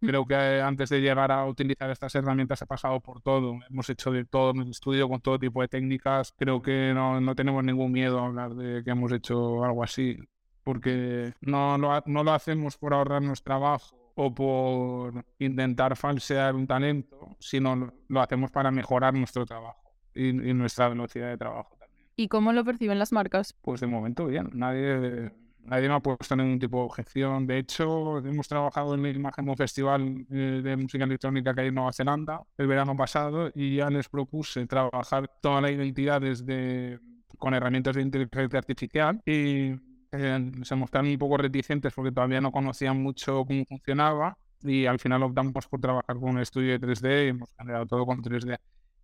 Yo 0.01 0.07
Mm. 0.07 0.09
creo 0.09 0.25
que 0.25 0.33
eh, 0.35 0.61
antes 0.61 0.89
de 0.89 0.99
llegar 0.99 1.31
a 1.31 1.45
utilizar 1.45 1.89
estas 1.89 2.13
herramientas 2.15 2.61
he 2.61 2.65
pasado 2.65 2.99
por 2.99 3.21
todo. 3.21 3.59
Hemos 3.69 3.89
hecho 3.89 4.11
de 4.11 4.25
todo 4.25 4.51
en 4.51 4.57
el 4.63 4.69
estudio 4.71 5.07
con 5.07 5.21
todo 5.21 5.39
tipo 5.39 5.61
de 5.61 5.69
técnicas. 5.69 6.33
Creo 6.37 6.61
que 6.61 6.91
no, 6.93 7.21
no 7.21 7.35
tenemos 7.35 7.63
ningún 7.63 7.91
miedo 7.93 8.19
a 8.19 8.25
hablar 8.25 8.53
de 8.53 8.83
que 8.83 8.91
hemos 8.91 9.11
hecho 9.13 9.63
algo 9.63 9.81
así, 9.81 10.17
porque 10.65 11.33
no 11.41 11.73
ha- 11.93 12.03
no 12.05 12.23
lo 12.23 12.31
hacemos 12.33 12.77
por 12.77 12.93
ahorrarnos 12.93 13.43
trabajo 13.43 13.95
o 14.15 14.33
por 14.33 15.25
intentar 15.39 15.95
falsear 15.95 16.55
un 16.55 16.67
talento, 16.67 17.35
sino 17.39 17.75
lo, 17.75 17.93
lo 18.07 18.21
hacemos 18.21 18.51
para 18.51 18.71
mejorar 18.71 19.13
nuestro 19.13 19.45
trabajo 19.45 19.91
y, 20.13 20.29
y 20.29 20.53
nuestra 20.53 20.89
velocidad 20.89 21.29
de 21.29 21.37
trabajo 21.37 21.75
también. 21.77 22.07
¿Y 22.15 22.27
cómo 22.27 22.53
lo 22.53 22.63
perciben 22.63 22.99
las 22.99 23.11
marcas? 23.11 23.53
Pues 23.53 23.81
de 23.81 23.87
momento 23.87 24.27
bien, 24.27 24.49
nadie, 24.53 25.31
nadie 25.65 25.87
me 25.87 25.95
ha 25.95 25.99
puesto 25.99 26.35
ningún 26.35 26.59
tipo 26.59 26.77
de 26.77 26.83
objeción. 26.83 27.47
De 27.47 27.57
hecho, 27.57 28.19
hemos 28.19 28.47
trabajado 28.47 28.93
en 28.93 29.05
el 29.05 29.15
Imagen 29.15 29.55
Festival 29.55 30.25
eh, 30.29 30.61
de 30.63 30.77
Música 30.77 31.05
Electrónica 31.05 31.53
que 31.53 31.61
hay 31.61 31.67
en 31.67 31.75
Nueva 31.75 31.93
Zelanda 31.93 32.41
el 32.57 32.67
verano 32.67 32.95
pasado 32.95 33.51
y 33.55 33.77
ya 33.77 33.89
les 33.89 34.07
propuse 34.09 34.65
trabajar 34.67 35.29
toda 35.41 35.61
la 35.61 35.71
identidad 35.71 36.21
desde, 36.21 36.99
con 37.39 37.53
herramientas 37.53 37.95
de 37.95 38.01
inteligencia 38.03 38.59
artificial 38.59 39.21
y 39.25 39.71
eh, 40.13 40.51
se 40.63 40.75
mostraron 40.75 41.09
un 41.11 41.17
poco 41.17 41.37
reticentes 41.37 41.93
porque 41.93 42.11
todavía 42.11 42.41
no 42.41 42.51
conocían 42.51 43.01
mucho 43.01 43.43
cómo 43.45 43.65
funcionaba 43.65 44.37
y 44.61 44.85
al 44.85 44.99
final 44.99 45.23
optamos 45.23 45.67
por 45.67 45.81
trabajar 45.81 46.15
con 46.17 46.29
un 46.35 46.39
estudio 46.39 46.77
de 46.77 46.87
3D 46.87 47.25
y 47.25 47.29
hemos 47.29 47.49
generado 47.57 47.85
todo 47.85 48.05
con 48.05 48.21
3D. 48.21 48.57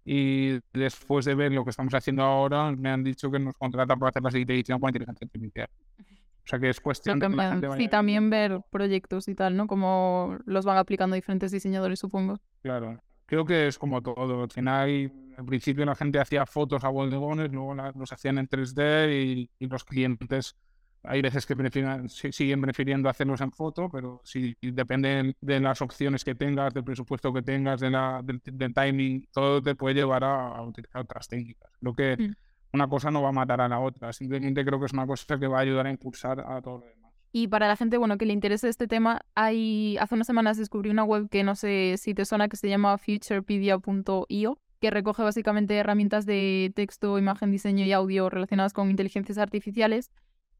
Y 0.05 0.59
después 0.73 1.25
de 1.25 1.35
ver 1.35 1.51
lo 1.51 1.63
que 1.63 1.71
estamos 1.71 1.93
haciendo 1.93 2.23
ahora, 2.23 2.71
me 2.71 2.89
han 2.89 3.03
dicho 3.03 3.29
que 3.29 3.37
nos 3.39 3.53
contratan 3.55 3.99
para 3.99 4.09
hacer 4.09 4.23
la 4.23 4.31
siguiente 4.31 4.53
edición 4.53 4.79
con 4.79 4.89
inteligencia 4.89 5.25
artificial. 5.25 5.67
O 5.99 6.47
sea 6.49 6.57
que 6.59 6.69
es 6.69 6.79
cuestión 6.79 7.19
que 7.19 7.27
de 7.27 7.31
sí, 7.33 7.67
vaya 7.67 7.89
también 7.89 8.29
ver 8.29 8.61
proyectos 8.71 9.27
y 9.27 9.35
tal, 9.35 9.55
¿no? 9.55 9.67
Cómo 9.67 10.37
los 10.45 10.65
van 10.65 10.77
aplicando 10.77 11.15
diferentes 11.15 11.51
diseñadores, 11.51 11.99
supongo. 11.99 12.39
Claro. 12.63 12.99
Creo 13.27 13.45
que 13.45 13.67
es 13.67 13.77
como 13.77 14.01
todo. 14.01 14.41
Al 14.43 14.49
final, 14.49 15.11
al 15.37 15.45
principio 15.45 15.85
la 15.85 15.93
gente 15.93 16.17
hacía 16.19 16.47
fotos 16.47 16.83
a 16.83 16.89
bodegones, 16.89 17.51
luego 17.51 17.75
la- 17.75 17.91
los 17.95 18.11
hacían 18.11 18.39
en 18.39 18.47
3D 18.47 19.11
y, 19.13 19.49
y 19.59 19.67
los 19.67 19.83
clientes 19.83 20.55
hay 21.03 21.21
veces 21.21 21.45
que 21.45 21.55
prefieren, 21.55 22.09
si- 22.09 22.31
siguen 22.31 22.61
prefiriendo 22.61 23.09
hacerlos 23.09 23.41
en 23.41 23.51
foto, 23.51 23.89
pero 23.89 24.21
si 24.23 24.55
depende 24.61 25.35
de 25.39 25.59
las 25.59 25.81
opciones 25.81 26.23
que 26.25 26.35
tengas, 26.35 26.73
del 26.73 26.83
presupuesto 26.83 27.31
que 27.33 27.41
tengas, 27.41 27.79
de 27.79 27.89
la, 27.89 28.21
del, 28.23 28.41
del 28.43 28.73
timing, 28.73 29.27
todo 29.31 29.61
te 29.61 29.75
puede 29.75 29.95
llevar 29.95 30.23
a, 30.23 30.47
a 30.55 30.61
utilizar 30.63 31.01
otras 31.01 31.27
técnicas. 31.27 31.71
Creo 31.79 31.93
que 31.95 32.17
Mm. 32.17 32.33
una 32.73 32.87
cosa 32.87 33.09
no 33.11 33.21
va 33.21 33.29
a 33.29 33.31
matar 33.31 33.61
a 33.61 33.67
la 33.69 33.79
otra, 33.79 34.11
simplemente 34.13 34.63
creo 34.65 34.79
que 34.79 34.85
es 34.87 34.93
una 34.93 35.07
cosa 35.07 35.39
que 35.39 35.47
va 35.47 35.57
a 35.59 35.61
ayudar 35.61 35.87
a 35.87 35.91
impulsar 35.91 36.39
a 36.41 36.61
todo 36.61 36.79
lo 36.79 36.85
demás. 36.85 37.11
Y 37.31 37.47
para 37.47 37.67
la 37.67 37.75
gente, 37.75 37.97
bueno, 37.97 38.17
que 38.17 38.25
le 38.25 38.33
interese 38.33 38.67
este 38.69 38.87
tema, 38.87 39.21
hay 39.35 39.97
hace 39.99 40.15
unas 40.15 40.25
semanas 40.27 40.57
descubrí 40.57 40.89
una 40.89 41.03
web 41.03 41.29
que 41.29 41.43
no 41.43 41.55
sé 41.55 41.95
si 41.97 42.13
te 42.15 42.25
suena, 42.25 42.47
que 42.49 42.57
se 42.57 42.67
llama 42.67 42.97
futurepedia.io, 42.97 44.57
que 44.79 44.89
recoge 44.89 45.23
básicamente 45.23 45.75
herramientas 45.75 46.25
de 46.25 46.71
texto, 46.75 47.19
imagen, 47.19 47.51
diseño 47.51 47.85
y 47.85 47.91
audio 47.91 48.29
relacionadas 48.29 48.73
con 48.73 48.89
inteligencias 48.89 49.37
artificiales. 49.37 50.09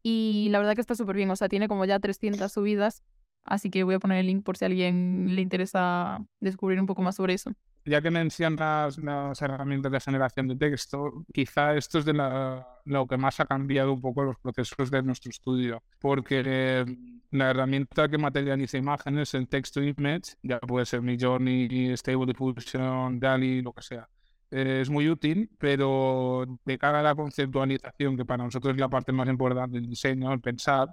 Y 0.03 0.47
la 0.51 0.59
verdad 0.59 0.75
que 0.75 0.81
está 0.81 0.95
súper 0.95 1.15
bien, 1.15 1.29
o 1.29 1.35
sea, 1.35 1.49
tiene 1.49 1.67
como 1.67 1.85
ya 1.85 1.99
300 1.99 2.51
subidas, 2.51 3.03
así 3.43 3.69
que 3.69 3.83
voy 3.83 3.95
a 3.95 3.99
poner 3.99 4.19
el 4.19 4.27
link 4.27 4.43
por 4.43 4.57
si 4.57 4.65
a 4.65 4.67
alguien 4.67 5.35
le 5.35 5.41
interesa 5.41 6.19
descubrir 6.39 6.79
un 6.79 6.85
poco 6.85 7.01
más 7.01 7.15
sobre 7.15 7.33
eso. 7.33 7.51
ya 7.85 8.01
que 8.01 8.11
mencionas 8.11 8.99
las 8.99 9.41
herramientas 9.41 9.91
de 9.91 9.99
generación 9.99 10.47
de 10.49 10.55
texto, 10.57 11.23
quizá 11.33 11.73
esto 11.75 11.97
es 11.97 12.05
de 12.05 12.13
la- 12.13 12.67
lo 12.85 13.07
que 13.07 13.17
más 13.17 13.39
ha 13.39 13.45
cambiado 13.45 13.93
un 13.93 14.01
poco 14.01 14.21
los 14.23 14.37
procesos 14.37 14.91
de 14.91 15.01
nuestro 15.01 15.31
estudio, 15.31 15.81
porque 15.97 16.85
la 17.31 17.49
herramienta 17.49 18.07
que 18.07 18.17
materializa 18.19 18.77
imágenes, 18.77 19.33
el 19.33 19.47
texto 19.47 19.81
image, 19.81 20.35
ya 20.43 20.59
puede 20.59 20.85
ser 20.85 21.01
Midjourney, 21.01 21.95
Stable 21.97 22.27
Diffusion, 22.27 23.19
DALI, 23.19 23.61
lo 23.63 23.73
que 23.73 23.81
sea, 23.81 24.07
eh, 24.51 24.79
es 24.81 24.89
muy 24.89 25.09
útil, 25.09 25.49
pero 25.59 26.45
de 26.65 26.77
cara 26.77 26.99
a 27.01 27.03
la 27.03 27.15
conceptualización, 27.15 28.17
que 28.17 28.25
para 28.25 28.43
nosotros 28.43 28.73
es 28.75 28.79
la 28.79 28.89
parte 28.89 29.11
más 29.11 29.27
importante 29.29 29.77
del 29.79 29.89
diseño, 29.89 30.31
el 30.33 30.41
pensar, 30.41 30.89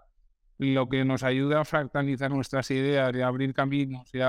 lo 0.59 0.89
que 0.89 1.05
nos 1.05 1.23
ayuda 1.23 1.61
a 1.61 1.65
fractalizar 1.65 2.31
nuestras 2.31 2.71
ideas 2.71 3.15
y 3.15 3.21
a 3.21 3.27
abrir 3.29 3.55
caminos 3.55 4.09
y 4.15 4.21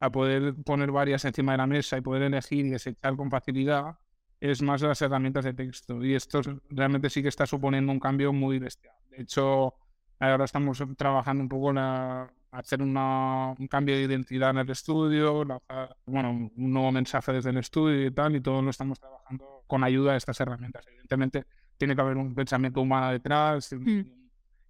a 0.00 0.10
poder 0.10 0.54
poner 0.64 0.90
varias 0.92 1.24
encima 1.24 1.52
de 1.52 1.58
la 1.58 1.66
mesa 1.66 1.96
y 1.98 2.00
poder 2.02 2.22
elegir 2.22 2.66
y 2.66 2.70
desechar 2.70 3.16
con 3.16 3.30
facilidad, 3.30 3.98
es 4.40 4.60
más 4.62 4.82
las 4.82 5.00
herramientas 5.02 5.44
de 5.44 5.54
texto. 5.54 6.04
Y 6.04 6.14
esto 6.14 6.40
es- 6.40 6.48
realmente 6.70 7.08
sí 7.10 7.22
que 7.22 7.28
está 7.28 7.46
suponiendo 7.46 7.92
un 7.92 8.00
cambio 8.00 8.32
muy 8.32 8.58
bestial. 8.58 8.94
De 9.10 9.22
hecho, 9.22 9.74
ahora 10.20 10.44
estamos 10.44 10.82
trabajando 10.96 11.42
un 11.42 11.48
poco 11.48 11.72
la- 11.72 12.30
hacer 12.58 12.82
una- 12.82 13.54
un 13.58 13.66
cambio 13.68 13.94
de 13.96 14.02
identidad 14.02 14.50
en 14.50 14.58
el 14.58 14.70
estudio, 14.70 15.44
lanzar, 15.44 15.96
bueno, 16.06 16.30
un 16.30 16.52
nuevo 16.56 16.90
mensaje 16.92 17.32
desde 17.32 17.50
el 17.50 17.58
estudio 17.58 18.06
y 18.06 18.10
tal, 18.10 18.34
y 18.36 18.40
todo 18.40 18.62
lo 18.62 18.70
estamos 18.70 18.98
trabajando 18.98 19.62
con 19.66 19.82
ayuda 19.84 20.12
de 20.12 20.18
estas 20.18 20.40
herramientas. 20.40 20.86
Evidentemente, 20.86 21.44
tiene 21.76 21.94
que 21.94 22.00
haber 22.00 22.16
un 22.16 22.34
pensamiento 22.34 22.80
humano 22.80 23.10
detrás 23.12 23.72
y, 23.72 23.76
Mm. 23.76 24.04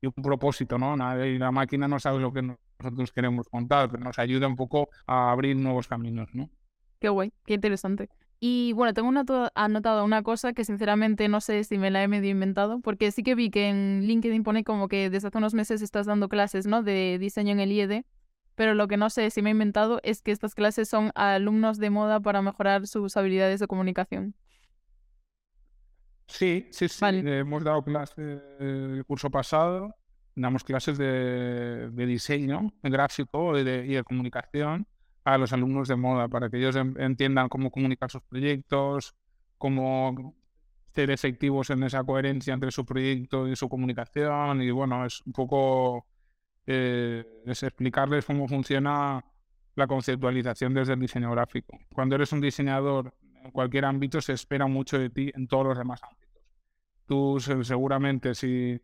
y 0.02 0.06
un 0.06 0.22
propósito, 0.22 0.78
¿no? 0.78 0.96
Nadie- 0.96 1.38
la 1.38 1.52
máquina 1.52 1.86
no 1.86 1.98
sabe 2.00 2.18
lo 2.20 2.32
que 2.32 2.42
nosotros 2.42 3.12
queremos 3.12 3.48
contar, 3.48 3.90
pero 3.90 4.02
nos 4.02 4.18
ayuda 4.18 4.46
un 4.48 4.56
poco 4.56 4.88
a 5.06 5.30
abrir 5.30 5.56
nuevos 5.56 5.86
caminos, 5.88 6.28
¿no? 6.34 6.50
Qué 6.98 7.08
guay, 7.08 7.32
qué 7.44 7.54
interesante. 7.54 8.08
Y 8.40 8.72
bueno, 8.74 8.92
tengo 8.92 9.08
una 9.08 9.24
anotado 9.54 10.04
una 10.04 10.22
cosa 10.22 10.52
que 10.52 10.64
sinceramente 10.64 11.28
no 11.28 11.40
sé 11.40 11.64
si 11.64 11.78
me 11.78 11.90
la 11.90 12.02
he 12.02 12.08
medio 12.08 12.30
inventado, 12.30 12.80
porque 12.80 13.10
sí 13.10 13.22
que 13.22 13.34
vi 13.34 13.50
que 13.50 13.68
en 13.68 14.02
LinkedIn 14.06 14.42
pone 14.42 14.62
como 14.64 14.88
que 14.88 15.08
desde 15.10 15.28
hace 15.28 15.38
unos 15.38 15.54
meses 15.54 15.80
estás 15.82 16.06
dando 16.06 16.28
clases, 16.28 16.66
¿no? 16.66 16.82
De 16.82 17.18
diseño 17.18 17.52
en 17.52 17.60
el 17.60 17.72
IED, 17.72 18.04
pero 18.54 18.74
lo 18.74 18.88
que 18.88 18.96
no 18.98 19.10
sé 19.10 19.30
si 19.30 19.42
me 19.42 19.50
he 19.50 19.52
inventado 19.52 20.00
es 20.02 20.22
que 20.22 20.32
estas 20.32 20.54
clases 20.54 20.88
son 20.88 21.12
a 21.14 21.34
alumnos 21.34 21.78
de 21.78 21.90
moda 21.90 22.20
para 22.20 22.42
mejorar 22.42 22.86
sus 22.86 23.16
habilidades 23.16 23.60
de 23.60 23.66
comunicación. 23.66 24.34
Sí, 26.28 26.68
sí, 26.72 26.88
sí. 26.88 26.98
Vale. 27.00 27.24
eh, 27.24 27.38
Hemos 27.40 27.62
dado 27.64 27.82
clases 27.84 28.40
el 28.58 29.04
curso 29.06 29.30
pasado, 29.30 29.94
damos 30.34 30.64
clases 30.64 30.98
de, 30.98 31.90
de 31.92 32.06
diseño 32.06 32.72
gráfico 32.82 33.56
y 33.58 33.64
de, 33.64 33.86
y 33.86 33.94
de 33.94 34.04
comunicación 34.04 34.86
a 35.26 35.38
los 35.38 35.52
alumnos 35.52 35.88
de 35.88 35.96
moda 35.96 36.28
para 36.28 36.48
que 36.50 36.58
ellos 36.58 36.76
en- 36.76 36.94
entiendan 37.00 37.48
cómo 37.48 37.70
comunicar 37.70 38.10
sus 38.10 38.22
proyectos, 38.22 39.14
cómo 39.58 40.34
ser 40.94 41.10
efectivos 41.10 41.70
en 41.70 41.82
esa 41.82 42.04
coherencia 42.04 42.54
entre 42.54 42.70
su 42.70 42.84
proyecto 42.86 43.46
y 43.48 43.56
su 43.56 43.68
comunicación. 43.68 44.62
Y 44.62 44.70
bueno, 44.70 45.04
es 45.04 45.20
un 45.26 45.32
poco 45.32 46.06
eh, 46.66 47.24
es 47.46 47.62
explicarles 47.62 48.24
cómo 48.24 48.48
funciona 48.48 49.24
la 49.76 49.86
conceptualización 49.86 50.74
desde 50.74 50.94
el 50.94 51.00
diseño 51.00 51.30
gráfico. 51.32 51.78
Cuando 51.94 52.14
eres 52.16 52.32
un 52.32 52.40
diseñador 52.40 53.14
en 53.44 53.50
cualquier 53.52 53.84
ámbito 53.84 54.20
se 54.20 54.32
espera 54.32 54.66
mucho 54.66 54.98
de 54.98 55.10
ti 55.10 55.30
en 55.34 55.46
todos 55.48 55.66
los 55.66 55.78
demás 55.78 56.00
ámbitos. 56.02 56.42
Tú 57.06 57.38
se- 57.40 57.64
seguramente 57.64 58.34
si 58.34 58.80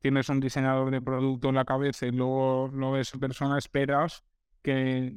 tienes 0.00 0.28
un 0.28 0.40
diseñador 0.40 0.90
de 0.90 1.00
producto 1.00 1.48
en 1.48 1.56
la 1.56 1.64
cabeza 1.64 2.06
y 2.06 2.12
luego 2.12 2.68
lo 2.72 2.92
ves 2.92 3.10
persona, 3.18 3.58
esperas 3.58 4.22
que, 4.62 5.16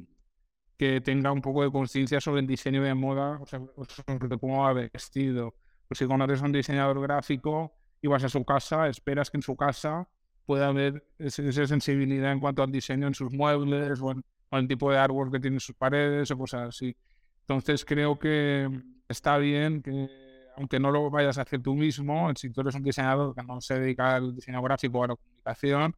que 0.80 1.02
tenga 1.02 1.30
un 1.30 1.42
poco 1.42 1.62
de 1.62 1.70
conciencia 1.70 2.22
sobre 2.22 2.40
el 2.40 2.46
diseño 2.46 2.82
de 2.82 2.94
moda, 2.94 3.38
o 3.38 3.44
sea, 3.44 3.60
sobre 3.86 4.38
cómo 4.38 4.62
va 4.62 4.72
vestido. 4.72 5.54
Pues 5.86 5.98
si 5.98 6.06
conoces 6.06 6.40
a 6.40 6.46
un 6.46 6.52
diseñador 6.52 6.98
gráfico 7.02 7.74
y 8.00 8.08
vas 8.08 8.24
a 8.24 8.30
su 8.30 8.42
casa, 8.46 8.88
esperas 8.88 9.30
que 9.30 9.36
en 9.36 9.42
su 9.42 9.54
casa 9.56 10.08
pueda 10.46 10.68
haber 10.68 11.06
esa 11.18 11.66
sensibilidad 11.66 12.32
en 12.32 12.40
cuanto 12.40 12.62
al 12.62 12.72
diseño 12.72 13.08
en 13.08 13.12
sus 13.12 13.30
muebles 13.30 14.00
o 14.00 14.12
en, 14.12 14.24
o 14.48 14.56
el 14.56 14.66
tipo 14.66 14.90
de 14.90 14.96
árbol 14.96 15.30
que 15.30 15.38
tiene 15.38 15.56
en 15.56 15.60
sus 15.60 15.76
paredes 15.76 16.30
o 16.30 16.38
cosas 16.38 16.68
así. 16.68 16.96
Entonces 17.42 17.84
creo 17.84 18.18
que 18.18 18.66
está 19.06 19.36
bien 19.36 19.82
que, 19.82 20.08
aunque 20.56 20.80
no 20.80 20.90
lo 20.90 21.10
vayas 21.10 21.36
a 21.36 21.42
hacer 21.42 21.60
tú 21.60 21.74
mismo, 21.74 22.32
si 22.36 22.48
tú 22.48 22.62
eres 22.62 22.74
un 22.74 22.82
diseñador 22.82 23.34
que 23.34 23.42
no 23.42 23.60
se 23.60 23.78
dedica 23.78 24.16
al 24.16 24.34
diseño 24.34 24.62
gráfico 24.62 25.00
o 25.00 25.04
a 25.04 25.08
la 25.08 25.16
comunicación, 25.16 25.94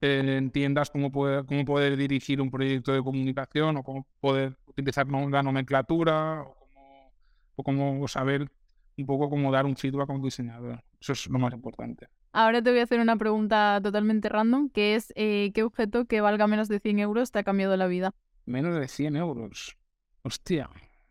entiendas 0.00 0.90
cómo 0.90 1.10
poder, 1.10 1.44
cómo 1.46 1.64
poder 1.64 1.96
dirigir 1.96 2.40
un 2.40 2.50
proyecto 2.50 2.92
de 2.92 3.02
comunicación 3.02 3.78
o 3.78 3.82
cómo 3.82 4.06
poder 4.20 4.56
utilizar 4.66 5.06
la 5.08 5.42
nomenclatura 5.42 6.42
o 6.42 6.54
cómo, 6.54 7.12
o 7.56 7.62
cómo 7.62 8.08
saber 8.08 8.50
un 8.98 9.06
poco 9.06 9.28
como 9.28 9.52
dar 9.52 9.66
un 9.66 9.76
feedback 9.76 10.10
a 10.10 10.12
un 10.12 10.22
diseñador. 10.22 10.82
Eso 11.00 11.12
es 11.12 11.26
lo 11.28 11.38
más 11.38 11.52
importante. 11.52 12.08
Ahora 12.32 12.62
te 12.62 12.70
voy 12.70 12.80
a 12.80 12.82
hacer 12.82 13.00
una 13.00 13.16
pregunta 13.16 13.80
totalmente 13.82 14.28
random, 14.28 14.68
que 14.70 14.94
es 14.94 15.12
eh, 15.16 15.52
¿qué 15.54 15.62
objeto 15.62 16.04
que 16.06 16.20
valga 16.20 16.46
menos 16.46 16.68
de 16.68 16.80
100 16.80 16.98
euros 16.98 17.30
te 17.30 17.38
ha 17.38 17.44
cambiado 17.44 17.76
la 17.76 17.86
vida? 17.86 18.14
Menos 18.44 18.78
de 18.78 18.88
100 18.88 19.16
euros. 19.16 19.76
Hostia. 20.22 20.68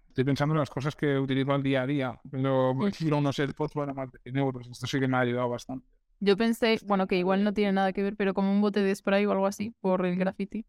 Estoy 0.08 0.24
pensando 0.24 0.54
en 0.56 0.60
las 0.60 0.70
cosas 0.70 0.96
que 0.96 1.18
utilizo 1.18 1.52
al 1.52 1.62
día 1.62 1.82
a 1.82 1.88
día, 1.88 2.22
pero 2.30 2.74
no, 2.74 2.74
no 3.22 3.34
sé, 3.34 3.44
el 3.44 3.54
post 3.54 3.76
vale 3.76 3.94
más 3.94 4.12
de 4.12 4.20
100 4.20 4.38
euros. 4.38 4.68
Esto 4.70 4.88
sí 4.88 5.00
que 5.00 5.08
me 5.08 5.18
ha 5.18 5.22
ayudado 5.22 5.50
bastante. 5.50 5.88
Yo 6.20 6.38
pensé, 6.38 6.80
bueno, 6.86 7.08
que 7.08 7.18
igual 7.18 7.44
no 7.44 7.54
tiene 7.54 7.74
nada 7.74 7.94
que 7.94 8.04
ver, 8.04 8.16
pero 8.16 8.34
como 8.34 8.52
un 8.52 8.62
bote 8.62 8.82
de 8.82 8.96
spray 8.96 9.26
o 9.26 9.32
algo 9.32 9.48
así, 9.48 9.74
por 9.82 10.06
el 10.06 10.16
graffiti. 10.18 10.66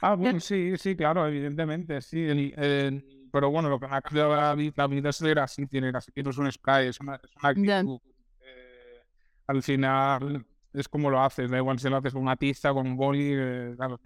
Ah, 0.00 0.14
bueno, 0.16 0.38
sí, 0.40 0.76
sí, 0.76 0.94
claro, 0.96 1.26
evidentemente, 1.26 2.00
sí. 2.02 2.20
el- 2.22 2.52
el- 2.58 3.28
pero 3.32 3.50
bueno, 3.50 3.68
lo 3.68 3.80
que 3.80 3.88
me 3.88 3.96
ha 3.96 4.02
cambiado 4.02 4.36
la 4.36 4.54
vi- 4.54 4.72
la 4.76 4.86
vida 4.86 5.08
es 5.10 5.20
el 5.22 5.30
graffiti. 5.30 5.78
El 5.78 5.90
graffiti 5.92 6.22
no 6.22 6.30
es 6.30 6.38
un 6.38 6.52
spray, 6.52 6.88
es 6.88 7.00
una, 7.00 7.16
es 7.16 7.30
una 7.40 7.48
actitud. 7.48 7.98
Eh, 8.40 9.02
al 9.46 9.62
final 9.62 10.46
es 10.72 10.88
como 10.88 11.10
lo 11.10 11.20
haces, 11.22 11.50
da 11.50 11.56
igual 11.58 11.78
si 11.78 11.88
lo 11.88 11.96
haces 11.96 12.12
con 12.12 12.22
una 12.22 12.36
tiza, 12.36 12.72
con 12.72 12.86
un 12.86 12.96
boli, 12.96 13.30
eh, 13.34 13.72
claro. 13.76 13.98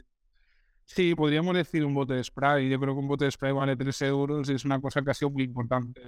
Sí, 0.90 1.14
podríamos 1.14 1.55
decir 1.55 1.85
un 1.85 1.94
bote 1.94 2.14
de 2.14 2.24
spray. 2.24 2.68
Yo 2.68 2.81
creo 2.81 2.94
que 2.94 3.01
un 3.01 3.09
bote 3.09 3.27
de 3.27 3.31
spray 3.31 3.53
vale 3.53 3.77
3 3.77 4.03
euros 4.03 4.48
y 4.48 4.55
es 4.55 4.64
una 4.64 4.81
cosa 4.81 5.03
que 5.03 5.11
ha 5.11 5.14
sido 5.14 5.31
muy 5.31 5.44
importante 5.44 6.01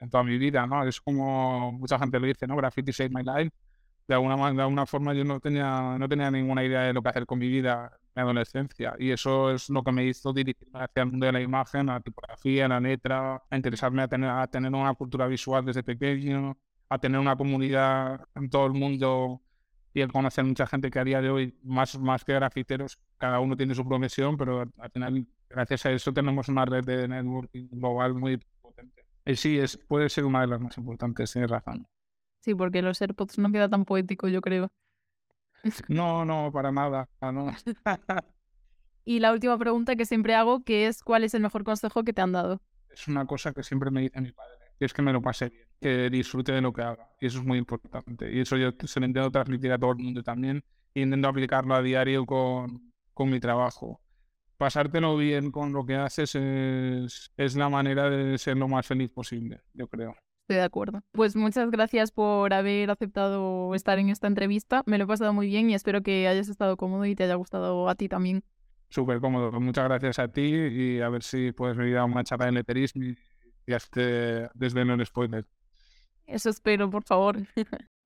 en 0.00 0.08
toda 0.08 0.22
mi 0.22 0.38
vida, 0.38 0.66
¿no? 0.66 0.84
Es 0.84 1.00
como 1.00 1.72
mucha 1.72 1.98
gente 1.98 2.18
lo 2.20 2.26
dice, 2.26 2.46
¿no? 2.46 2.56
Graffiti 2.56 2.92
saved 2.92 3.10
my 3.12 3.22
life. 3.22 3.50
De 4.06 4.14
alguna, 4.14 4.36
de 4.52 4.62
alguna 4.62 4.86
forma 4.86 5.12
yo 5.12 5.24
no 5.24 5.40
tenía, 5.40 5.98
no 5.98 6.08
tenía 6.08 6.30
ninguna 6.30 6.64
idea 6.64 6.82
de 6.82 6.92
lo 6.94 7.02
que 7.02 7.08
hacer 7.10 7.26
con 7.26 7.38
mi 7.38 7.48
vida 7.48 7.98
mi 8.14 8.22
adolescencia 8.22 8.94
y 8.98 9.10
eso 9.10 9.50
es 9.52 9.68
lo 9.70 9.82
que 9.84 9.92
me 9.92 10.04
hizo 10.04 10.32
dirigirme 10.32 10.80
hacia 10.80 11.02
el 11.02 11.10
mundo 11.10 11.26
de 11.26 11.32
la 11.32 11.40
imagen, 11.42 11.86
la 11.86 12.00
tipografía, 12.00 12.66
a 12.66 12.68
la 12.68 12.80
letra, 12.80 13.42
a 13.50 13.56
interesarme 13.56 14.02
a 14.02 14.08
tener, 14.08 14.30
a 14.30 14.46
tener 14.46 14.72
una 14.74 14.94
cultura 14.94 15.26
visual 15.26 15.64
desde 15.64 15.82
pequeño, 15.82 16.56
a 16.88 16.98
tener 16.98 17.20
una 17.20 17.36
comunidad 17.36 18.20
en 18.34 18.48
todo 18.50 18.66
el 18.66 18.72
mundo 18.72 19.42
y 19.98 20.00
el 20.00 20.12
conocer 20.12 20.44
mucha 20.44 20.66
gente 20.66 20.90
que 20.90 20.98
a 21.00 21.04
día 21.04 21.20
de 21.20 21.28
hoy, 21.28 21.58
más, 21.64 21.98
más 21.98 22.24
que 22.24 22.32
grafiteros, 22.32 22.98
cada 23.18 23.40
uno 23.40 23.56
tiene 23.56 23.74
su 23.74 23.84
profesión, 23.86 24.36
pero 24.36 24.60
al 24.60 24.90
final, 24.92 25.26
gracias 25.50 25.86
a 25.86 25.90
eso, 25.90 26.12
tenemos 26.12 26.48
una 26.48 26.64
red 26.64 26.84
de 26.84 27.08
networking 27.08 27.68
global 27.72 28.14
muy 28.14 28.40
potente. 28.62 29.04
Y 29.26 29.34
sí, 29.34 29.58
es, 29.58 29.76
puede 29.76 30.08
ser 30.08 30.24
una 30.24 30.42
de 30.42 30.46
las 30.46 30.60
más 30.60 30.78
importantes, 30.78 31.32
tienes 31.32 31.50
razón. 31.50 31.86
Sí, 32.40 32.54
porque 32.54 32.80
los 32.80 33.02
AirPods 33.02 33.38
no 33.38 33.50
queda 33.50 33.68
tan 33.68 33.84
poético, 33.84 34.28
yo 34.28 34.40
creo. 34.40 34.68
No, 35.88 36.24
no, 36.24 36.52
para 36.52 36.70
nada. 36.70 37.08
No. 37.20 37.52
Y 39.04 39.18
la 39.18 39.32
última 39.32 39.58
pregunta 39.58 39.96
que 39.96 40.06
siempre 40.06 40.34
hago, 40.36 40.62
que 40.62 40.86
es 40.86 41.02
¿cuál 41.02 41.24
es 41.24 41.34
el 41.34 41.42
mejor 41.42 41.64
consejo 41.64 42.04
que 42.04 42.12
te 42.12 42.20
han 42.20 42.30
dado? 42.30 42.62
Es 42.90 43.08
una 43.08 43.26
cosa 43.26 43.52
que 43.52 43.64
siempre 43.64 43.90
me 43.90 44.02
dice 44.02 44.20
mi 44.20 44.30
padre, 44.30 44.58
que 44.78 44.84
es 44.84 44.92
que 44.92 45.02
me 45.02 45.12
lo 45.12 45.20
pase 45.20 45.48
bien, 45.48 45.67
que 45.80 46.10
disfrute 46.10 46.52
de 46.52 46.60
lo 46.60 46.72
que 46.72 46.82
haga. 46.82 47.10
Y 47.20 47.26
eso 47.26 47.38
es 47.38 47.44
muy 47.44 47.58
importante. 47.58 48.32
Y 48.32 48.40
eso 48.40 48.56
yo 48.56 48.70
se 48.84 49.00
lo 49.00 49.06
intento 49.06 49.30
transmitir 49.30 49.72
a 49.72 49.78
todo 49.78 49.92
el 49.92 49.98
mundo 49.98 50.22
también. 50.22 50.62
E 50.94 51.02
intento 51.02 51.28
aplicarlo 51.28 51.74
a 51.74 51.82
diario 51.82 52.26
con, 52.26 52.92
con 53.14 53.30
mi 53.30 53.40
trabajo. 53.40 54.00
Pasártelo 54.56 55.16
bien 55.16 55.52
con 55.52 55.72
lo 55.72 55.86
que 55.86 55.94
haces 55.94 56.34
es, 56.34 57.30
es 57.36 57.56
la 57.56 57.68
manera 57.68 58.10
de 58.10 58.36
ser 58.38 58.56
lo 58.56 58.66
más 58.66 58.86
feliz 58.86 59.10
posible, 59.10 59.60
yo 59.72 59.86
creo. 59.86 60.16
Estoy 60.42 60.56
de 60.56 60.62
acuerdo. 60.62 61.02
Pues 61.12 61.36
muchas 61.36 61.70
gracias 61.70 62.10
por 62.10 62.52
haber 62.54 62.90
aceptado 62.90 63.74
estar 63.74 63.98
en 63.98 64.08
esta 64.08 64.26
entrevista. 64.26 64.82
Me 64.86 64.98
lo 64.98 65.04
he 65.04 65.06
pasado 65.06 65.32
muy 65.32 65.46
bien 65.46 65.70
y 65.70 65.74
espero 65.74 66.02
que 66.02 66.26
hayas 66.26 66.48
estado 66.48 66.76
cómodo 66.76 67.04
y 67.04 67.14
te 67.14 67.24
haya 67.24 67.34
gustado 67.34 67.88
a 67.88 67.94
ti 67.94 68.08
también. 68.08 68.42
Súper 68.88 69.20
cómodo. 69.20 69.52
Muchas 69.60 69.84
gracias 69.84 70.18
a 70.18 70.28
ti 70.28 70.54
y 70.54 71.00
a 71.00 71.08
ver 71.10 71.22
si 71.22 71.52
puedes 71.52 71.76
venir 71.76 71.98
a 71.98 72.04
una 72.04 72.24
charla 72.24 72.46
de 72.46 72.52
letterismo 72.52 73.04
y, 73.04 73.18
y 73.66 73.72
hazte 73.74 74.48
desde 74.54 74.80
el 74.80 75.06
spoiler. 75.06 75.46
Eso 76.28 76.48
espero, 76.50 76.88
por 76.90 77.02
favor. 77.04 77.36